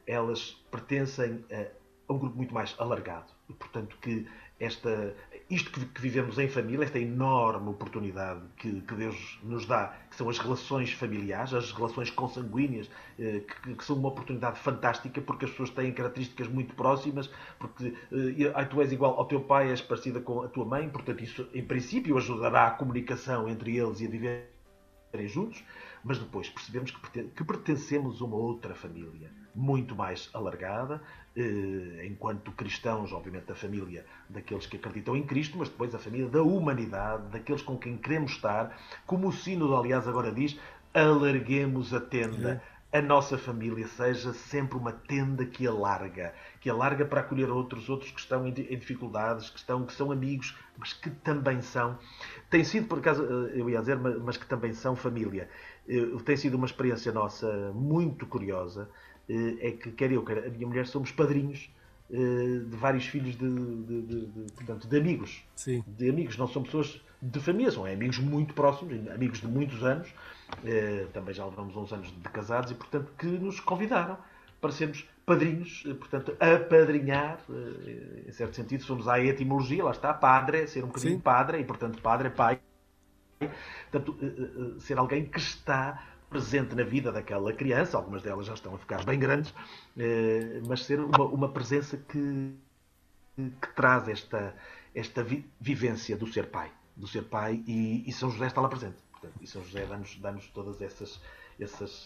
elas 0.06 0.52
pertencem 0.70 1.44
a, 1.52 1.66
a 2.08 2.12
um 2.12 2.18
grupo 2.18 2.36
muito 2.36 2.54
mais 2.54 2.74
alargado. 2.78 3.32
E, 3.48 3.52
portanto, 3.52 3.96
que 4.00 4.26
esta, 4.58 5.14
isto 5.50 5.70
que, 5.70 6.00
vivemos 6.00 6.38
em 6.38 6.48
família, 6.48 6.84
esta 6.84 6.98
enorme 6.98 7.68
oportunidade 7.68 8.40
que, 8.56 8.80
que 8.80 8.94
Deus 8.94 9.38
nos 9.42 9.66
dá, 9.66 9.94
que 10.08 10.16
são 10.16 10.28
as 10.30 10.38
relações 10.38 10.92
familiares, 10.92 11.52
as 11.52 11.72
relações 11.72 12.10
consanguíneas, 12.10 12.90
eh, 13.18 13.40
que, 13.40 13.74
que 13.74 13.84
são 13.84 13.96
uma 13.96 14.08
oportunidade 14.08 14.58
fantástica 14.58 15.20
porque 15.20 15.44
as 15.44 15.50
pessoas 15.50 15.70
têm 15.70 15.92
características 15.92 16.48
muito 16.48 16.74
próximas, 16.74 17.30
porque 17.58 17.94
eh, 18.12 18.64
tu 18.64 18.80
és 18.80 18.92
igual 18.92 19.18
ao 19.18 19.26
teu 19.26 19.42
pai, 19.42 19.70
és 19.70 19.82
parecida 19.82 20.20
com 20.20 20.42
a 20.42 20.48
tua 20.48 20.64
mãe, 20.64 20.88
portanto, 20.88 21.22
isso 21.22 21.46
em 21.52 21.64
princípio 21.64 22.16
ajudará 22.16 22.68
a 22.68 22.70
comunicação 22.70 23.48
entre 23.48 23.76
eles 23.76 24.00
e 24.00 24.06
a 24.06 24.08
viver 24.08 24.56
viverem 25.16 25.28
juntos, 25.28 25.64
mas 26.06 26.18
depois 26.18 26.48
percebemos 26.48 26.90
que, 26.92 27.00
perten- 27.00 27.28
que 27.36 27.44
pertencemos 27.44 28.20
a 28.22 28.24
uma 28.24 28.36
outra 28.36 28.74
família, 28.74 29.28
muito 29.54 29.94
mais 29.96 30.30
alargada, 30.32 31.02
eh, 31.36 32.06
enquanto 32.10 32.52
cristãos, 32.52 33.12
obviamente, 33.12 33.46
da 33.46 33.54
família 33.54 34.04
daqueles 34.28 34.66
que 34.66 34.76
acreditam 34.76 35.16
em 35.16 35.24
Cristo, 35.24 35.58
mas 35.58 35.68
depois 35.68 35.94
a 35.94 35.98
família 35.98 36.28
da 36.28 36.42
humanidade, 36.42 37.30
daqueles 37.30 37.62
com 37.62 37.76
quem 37.76 37.96
queremos 37.96 38.32
estar, 38.32 38.64
como 39.06 39.28
o 39.28 39.32
Sínodo, 39.32 39.74
aliás, 39.76 40.06
agora 40.06 40.30
diz, 40.30 40.56
alarguemos 40.94 41.92
a 41.92 42.00
tenda. 42.00 42.62
A 42.92 43.02
nossa 43.02 43.36
família 43.36 43.86
seja 43.88 44.32
sempre 44.32 44.78
uma 44.78 44.92
tenda 44.92 45.44
que 45.44 45.66
alarga, 45.66 46.32
que 46.60 46.70
alarga 46.70 47.04
para 47.04 47.20
acolher 47.20 47.50
outros, 47.50 47.88
outros 47.90 48.10
que 48.12 48.20
estão 48.20 48.46
em 48.46 48.52
di- 48.52 48.68
em 48.72 48.78
dificuldades, 48.78 49.50
que, 49.50 49.58
estão, 49.58 49.84
que 49.84 49.92
são 49.92 50.10
amigos, 50.12 50.56
mas 50.78 50.92
que 50.94 51.10
também 51.10 51.60
são. 51.60 51.98
Tem 52.48 52.62
sido, 52.64 52.86
por 52.86 52.98
acaso, 53.00 53.22
eh, 53.24 53.60
eu 53.60 53.68
ia 53.68 53.80
dizer, 53.80 53.98
mas 53.98 54.36
que 54.36 54.46
também 54.46 54.72
são 54.72 54.94
família. 54.96 55.50
Eh, 55.88 56.06
Tem 56.24 56.36
sido 56.36 56.54
uma 56.56 56.66
experiência 56.66 57.12
nossa 57.12 57.72
muito 57.74 58.26
curiosa. 58.26 58.88
eh, 59.28 59.68
É 59.68 59.70
que, 59.72 59.90
quer 59.92 60.12
eu, 60.12 60.22
quer 60.24 60.38
a 60.46 60.50
minha 60.50 60.66
mulher, 60.66 60.86
somos 60.86 61.10
padrinhos 61.12 61.70
eh, 62.10 62.60
de 62.70 62.76
vários 62.76 63.06
filhos 63.06 63.36
de, 63.36 63.48
de- 63.48 64.02
de- 64.02 64.26
de- 64.26 64.52
portanto, 64.52 64.86
de 64.88 64.96
amigos. 64.96 65.44
Sim. 65.56 65.82
De 65.86 66.08
amigos, 66.10 66.36
não 66.36 66.46
são 66.48 66.62
pessoas 66.62 67.00
de 67.20 67.40
família, 67.40 67.72
são 67.72 67.84
amigos 67.84 68.18
muito 68.18 68.54
próximos, 68.54 68.92
amigos 69.10 69.40
de 69.40 69.46
muitos 69.48 69.82
anos. 69.82 70.08
Também 71.12 71.34
já 71.34 71.44
levamos 71.44 71.74
uns 71.76 71.92
anos 71.92 72.08
de 72.12 72.28
casados 72.28 72.70
e, 72.70 72.74
portanto, 72.74 73.10
que 73.18 73.26
nos 73.26 73.58
convidaram 73.58 74.16
para 74.60 74.70
sermos 74.70 75.08
padrinhos, 75.24 75.82
portanto, 75.98 76.36
apadrinhar, 76.38 77.40
em 78.26 78.30
certo 78.32 78.54
sentido, 78.54 78.80
se 78.82 78.86
formos 78.86 79.08
à 79.08 79.18
etimologia, 79.18 79.82
lá 79.82 79.90
está, 79.90 80.14
padre, 80.14 80.66
ser 80.68 80.84
um 80.84 80.88
bocadinho 80.88 81.14
Sim. 81.14 81.20
padre, 81.20 81.58
e, 81.60 81.64
portanto, 81.64 82.00
padre 82.00 82.28
é 82.28 82.30
pai. 82.30 82.60
Portanto, 83.90 84.16
eh, 84.22 84.26
eh, 84.76 84.80
ser 84.80 84.98
alguém 84.98 85.26
que 85.26 85.38
está 85.38 86.02
presente 86.28 86.74
na 86.74 86.82
vida 86.84 87.12
daquela 87.12 87.52
criança, 87.52 87.96
algumas 87.96 88.22
delas 88.22 88.46
já 88.46 88.54
estão 88.54 88.74
a 88.74 88.78
ficar 88.78 89.04
bem 89.04 89.18
grandes, 89.18 89.54
eh, 89.96 90.60
mas 90.66 90.84
ser 90.84 91.00
uma, 91.00 91.24
uma 91.24 91.48
presença 91.48 91.96
que, 91.96 92.54
que 93.36 93.68
traz 93.74 94.08
esta, 94.08 94.54
esta 94.94 95.22
vi- 95.22 95.44
vivência 95.60 96.16
do 96.16 96.26
ser 96.26 96.46
pai, 96.50 96.70
do 96.96 97.06
ser 97.06 97.22
pai 97.22 97.62
e, 97.66 98.08
e 98.08 98.12
São 98.12 98.30
José 98.30 98.46
está 98.46 98.60
lá 98.60 98.68
presente. 98.68 98.96
Portanto, 99.12 99.34
e 99.40 99.46
São 99.46 99.62
José 99.64 99.86
dá-nos 99.86 100.16
dá 100.18 100.32
todas 100.54 100.80
essas, 100.80 101.20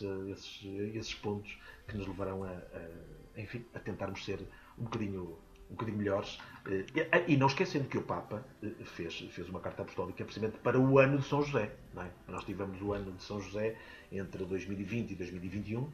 eh, 0.02 0.30
esses, 0.30 0.62
esses 0.94 1.14
pontos 1.14 1.58
que 1.88 1.96
nos 1.96 2.06
levarão 2.06 2.44
a, 2.44 2.48
a, 2.50 3.40
enfim, 3.40 3.64
a 3.74 3.78
tentarmos 3.78 4.24
ser 4.24 4.40
um 4.78 4.84
bocadinho, 4.84 5.38
um 5.70 5.74
bocadinho 5.74 5.98
melhores. 5.98 6.38
Eh, 6.66 7.24
E, 7.28 7.36
não 7.36 7.46
esquecendo 7.46 7.86
que 7.88 7.96
o 7.98 8.02
Papa 8.02 8.44
eh, 8.62 8.68
fez, 8.84 9.20
fez 9.30 9.48
uma 9.48 9.60
carta 9.60 9.82
apostólica 9.82 10.24
precisamente 10.24 10.58
para 10.58 10.78
o 10.78 10.98
ano 10.98 11.18
de 11.18 11.24
São 11.26 11.42
José. 11.42 11.70
não 11.94 12.02
é? 12.02 12.10
Nós 12.28 12.44
tivemos 12.44 12.80
o 12.82 12.92
ano 12.92 13.12
de 13.12 13.22
São 13.22 13.40
José 13.40 13.76
entre 14.12 14.44
2020 14.44 15.12
e 15.12 15.14
2021 15.14 15.88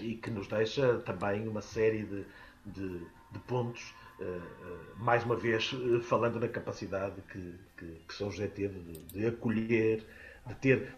e 0.00 0.14
que 0.16 0.30
nos 0.30 0.46
deixa 0.48 0.98
também 0.98 1.46
uma 1.48 1.62
série 1.62 2.02
de, 2.04 2.24
de, 2.66 2.98
de 3.32 3.38
pontos, 3.46 3.94
eh, 4.20 4.40
mais 4.98 5.24
uma 5.24 5.36
vez 5.36 5.70
falando 6.02 6.38
na 6.40 6.48
capacidade 6.48 7.20
que, 7.32 7.54
que, 7.78 7.86
que 8.08 8.14
São 8.14 8.30
José 8.30 8.48
teve 8.48 8.78
de, 8.80 8.98
de 9.20 9.26
acolher, 9.26 10.04
de 10.46 10.54
ter. 10.56 10.94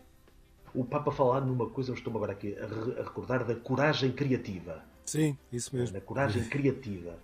O 0.74 0.84
Papa 0.84 1.12
falar 1.12 1.42
numa 1.42 1.68
coisa, 1.68 1.90
eu 1.90 1.94
estou 1.94 2.14
agora 2.16 2.32
aqui 2.32 2.56
a, 2.58 2.66
re- 2.66 3.00
a 3.00 3.04
recordar, 3.04 3.44
da 3.44 3.54
coragem 3.54 4.10
criativa. 4.12 4.82
Sim, 5.04 5.36
isso 5.52 5.74
mesmo. 5.76 5.94
Na 5.94 6.00
coragem 6.00 6.44
criativa. 6.48 7.18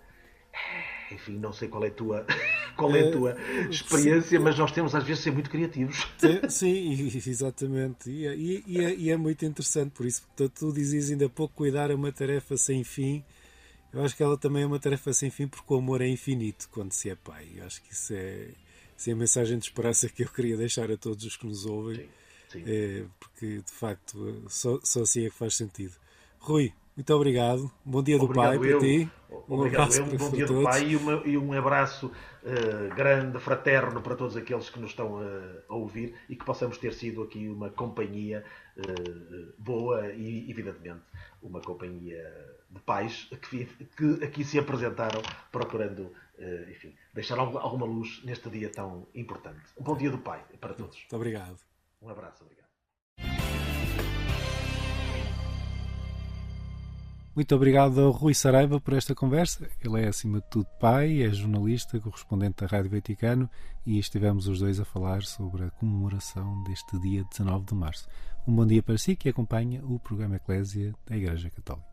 Enfim, 1.11 1.39
não 1.39 1.51
sei 1.51 1.67
qual 1.67 1.83
é 1.83 1.87
a 1.87 1.91
tua, 1.91 2.25
qual 2.77 2.95
é 2.95 3.01
a 3.07 3.11
tua 3.11 3.35
experiência, 3.69 4.39
mas 4.39 4.57
nós 4.59 4.71
temos 4.71 4.93
às 4.93 5.03
vezes 5.03 5.19
de 5.19 5.23
ser 5.23 5.31
muito 5.31 5.49
criativos. 5.49 6.07
Sim, 6.19 6.49
Sim, 6.49 7.11
exatamente. 7.29 8.11
E, 8.11 8.27
é- 8.27 8.35
e- 8.35 8.63
e 8.67 8.83
é, 8.83 8.95
e 8.95 9.09
é 9.09 9.17
muito 9.17 9.43
interessante 9.43 9.91
por 9.91 10.05
isso. 10.05 10.21
Portanto, 10.27 10.53
tu 10.59 10.71
dizias 10.73 11.09
ainda 11.09 11.25
há 11.25 11.29
pouco 11.29 11.55
cuidar 11.55 11.89
é 11.89 11.95
uma 11.95 12.11
tarefa 12.11 12.55
sem 12.57 12.83
fim. 12.83 13.23
Eu 13.91 14.03
acho 14.03 14.15
que 14.15 14.21
ela 14.21 14.37
também 14.37 14.61
é 14.61 14.65
uma 14.67 14.79
tarefa 14.79 15.11
sem 15.13 15.31
fim 15.31 15.47
porque 15.47 15.73
o 15.73 15.77
amor 15.77 15.99
é 16.01 16.07
infinito 16.07 16.69
quando 16.71 16.91
se 16.91 17.09
é 17.09 17.15
pai. 17.15 17.47
Eu 17.55 17.65
acho 17.65 17.81
que 17.81 17.91
isso 17.91 18.13
é, 18.13 18.49
isso 18.95 19.09
é 19.09 19.13
a 19.13 19.15
mensagem 19.15 19.57
de 19.57 19.63
esperança 19.65 20.07
que 20.09 20.23
eu 20.23 20.29
queria 20.29 20.55
deixar 20.55 20.91
a 20.91 20.97
todos 20.97 21.25
os 21.25 21.35
que 21.35 21.47
nos 21.47 21.65
ouvem. 21.65 21.95
Sim, 21.95 22.09
sim. 22.49 22.63
É, 22.67 23.03
porque 23.19 23.61
de 23.63 23.71
facto 23.71 24.43
só, 24.47 24.79
só 24.83 25.01
assim 25.01 25.25
é 25.25 25.29
que 25.31 25.35
faz 25.35 25.55
sentido. 25.55 25.95
Rui, 26.39 26.71
muito 26.99 27.13
obrigado. 27.13 27.71
Bom 27.85 28.03
dia 28.03 28.17
do 28.19 28.25
Obrigado 28.25 28.49
pai 28.49 28.59
para 28.59 28.67
eu. 28.67 28.79
ti. 28.81 29.09
Um 29.47 29.53
Obrigado 29.53 29.95
abraço 29.95 29.97
eu, 29.99 30.03
um 30.03 30.09
para, 30.09 30.17
bom 30.17 30.29
para 30.29 30.35
dia 30.37 30.45
do 30.45 30.61
pai 30.61 30.89
e, 30.89 30.95
uma- 30.97 31.21
e 31.25 31.37
um 31.37 31.53
abraço 31.53 32.11
eh, 32.43 32.93
grande, 32.93 33.39
fraterno 33.39 34.01
para 34.01 34.15
todos 34.15 34.35
aqueles 34.35 34.69
que 34.69 34.79
nos 34.79 34.89
estão 34.91 35.21
eh, 35.23 35.63
a 35.69 35.75
ouvir 35.75 36.13
e 36.27 36.35
que 36.35 36.43
possamos 36.43 36.77
ter 36.77 36.93
sido 36.93 37.23
aqui 37.23 37.47
uma 37.47 37.69
companhia 37.69 38.43
eh, 38.77 38.83
boa 39.57 40.11
e, 40.11 40.51
evidentemente, 40.51 41.05
uma 41.41 41.61
companhia 41.61 42.21
de 42.69 42.81
pais 42.81 43.29
que, 43.49 43.65
que 43.95 44.23
aqui 44.25 44.43
se 44.43 44.59
apresentaram 44.59 45.21
procurando, 45.51 46.11
enfim, 46.69 46.93
deixar 47.13 47.39
alguma 47.39 47.61
alguma 47.61 47.85
luz 47.85 48.21
neste 48.25 48.49
dia 48.49 48.69
tão 48.69 49.07
importante. 49.15 49.61
Um 49.79 49.83
bom 49.83 49.95
dia 49.95 50.11
do 50.11 50.17
pai 50.17 50.43
para 50.59 50.73
todos. 50.73 50.97
Muito 50.97 51.15
obrigado. 51.15 51.57
Um 52.01 52.09
abraço, 52.09 52.43
obrigado. 52.43 52.58
Muito 57.39 57.55
obrigado 57.55 58.01
ao 58.01 58.11
Rui 58.11 58.33
Saraiva 58.33 58.81
por 58.81 58.93
esta 58.93 59.15
conversa. 59.15 59.65
Ele 59.81 60.03
é, 60.03 60.09
acima 60.09 60.41
de 60.41 60.49
tudo, 60.49 60.67
pai, 60.77 61.21
é 61.21 61.29
jornalista, 61.29 61.97
correspondente 61.97 62.57
da 62.57 62.67
Rádio 62.67 62.91
Vaticano 62.91 63.49
e 63.85 63.97
estivemos 63.97 64.45
os 64.45 64.59
dois 64.59 64.77
a 64.77 64.83
falar 64.83 65.23
sobre 65.23 65.63
a 65.63 65.69
comemoração 65.69 66.61
deste 66.63 66.99
dia 66.99 67.23
19 67.23 67.67
de 67.67 67.75
março. 67.75 68.09
Um 68.45 68.53
bom 68.53 68.65
dia 68.65 68.83
para 68.83 68.97
si 68.97 69.15
que 69.15 69.29
acompanha 69.29 69.81
o 69.85 69.97
programa 69.99 70.35
Eclésia 70.35 70.93
da 71.07 71.15
Igreja 71.15 71.49
Católica. 71.49 71.88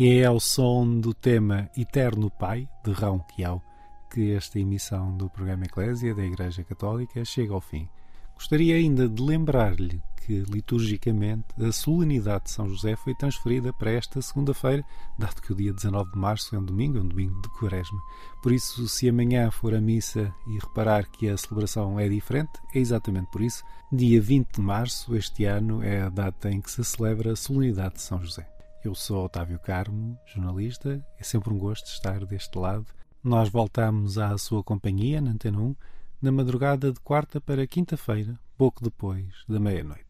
E 0.00 0.20
é 0.20 0.24
ao 0.24 0.40
som 0.40 0.98
do 0.98 1.12
tema 1.12 1.68
Eterno 1.76 2.30
Pai, 2.30 2.66
de 2.82 2.90
Rão 2.90 3.18
Quiau, 3.18 3.62
que 4.10 4.32
esta 4.32 4.58
emissão 4.58 5.14
do 5.14 5.28
programa 5.28 5.66
Eclésia 5.66 6.14
da 6.14 6.24
Igreja 6.24 6.64
Católica 6.64 7.22
chega 7.22 7.52
ao 7.52 7.60
fim. 7.60 7.86
Gostaria 8.32 8.76
ainda 8.76 9.06
de 9.06 9.22
lembrar-lhe 9.22 10.02
que, 10.16 10.42
liturgicamente, 10.48 11.48
a 11.62 11.70
solenidade 11.70 12.44
de 12.44 12.50
São 12.52 12.66
José 12.66 12.96
foi 12.96 13.14
transferida 13.14 13.74
para 13.74 13.90
esta 13.90 14.22
segunda-feira, 14.22 14.82
dado 15.18 15.42
que 15.42 15.52
o 15.52 15.54
dia 15.54 15.70
19 15.70 16.12
de 16.12 16.18
março 16.18 16.56
é 16.56 16.58
um 16.58 16.64
domingo, 16.64 16.96
é 16.96 17.02
um 17.02 17.08
domingo 17.08 17.38
de 17.42 17.50
quaresma. 17.50 18.00
Por 18.42 18.52
isso, 18.52 18.88
se 18.88 19.06
amanhã 19.06 19.50
for 19.50 19.74
a 19.74 19.82
missa 19.82 20.34
e 20.46 20.54
reparar 20.58 21.10
que 21.10 21.28
a 21.28 21.36
celebração 21.36 22.00
é 22.00 22.08
diferente, 22.08 22.52
é 22.74 22.78
exatamente 22.78 23.30
por 23.30 23.42
isso. 23.42 23.62
Dia 23.92 24.18
20 24.18 24.50
de 24.50 24.60
março, 24.62 25.14
este 25.14 25.44
ano, 25.44 25.82
é 25.82 26.00
a 26.00 26.08
data 26.08 26.50
em 26.50 26.58
que 26.58 26.70
se 26.70 26.82
celebra 26.82 27.32
a 27.32 27.36
solenidade 27.36 27.96
de 27.96 28.00
São 28.00 28.18
José. 28.22 28.59
Eu 28.82 28.94
sou 28.94 29.26
Otávio 29.26 29.58
Carmo, 29.58 30.18
jornalista. 30.24 31.04
É 31.18 31.22
sempre 31.22 31.52
um 31.52 31.58
gosto 31.58 31.86
estar 31.88 32.24
deste 32.24 32.56
lado. 32.58 32.86
Nós 33.22 33.50
voltamos 33.50 34.16
à 34.16 34.36
sua 34.38 34.64
companhia 34.64 35.20
na 35.20 35.32
Antena 35.32 35.60
1 35.60 35.76
na 36.22 36.32
madrugada 36.32 36.90
de 36.90 36.98
quarta 37.00 37.42
para 37.42 37.66
quinta-feira, 37.66 38.40
pouco 38.56 38.82
depois 38.82 39.44
da 39.46 39.60
meia-noite. 39.60 40.06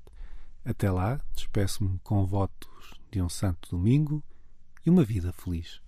Até 0.64 0.88
lá, 0.88 1.20
despeço-me 1.34 1.98
com 2.04 2.24
votos 2.24 2.94
de 3.10 3.20
um 3.20 3.28
santo 3.28 3.70
domingo 3.70 4.22
e 4.86 4.90
uma 4.90 5.02
vida 5.02 5.32
feliz. 5.32 5.80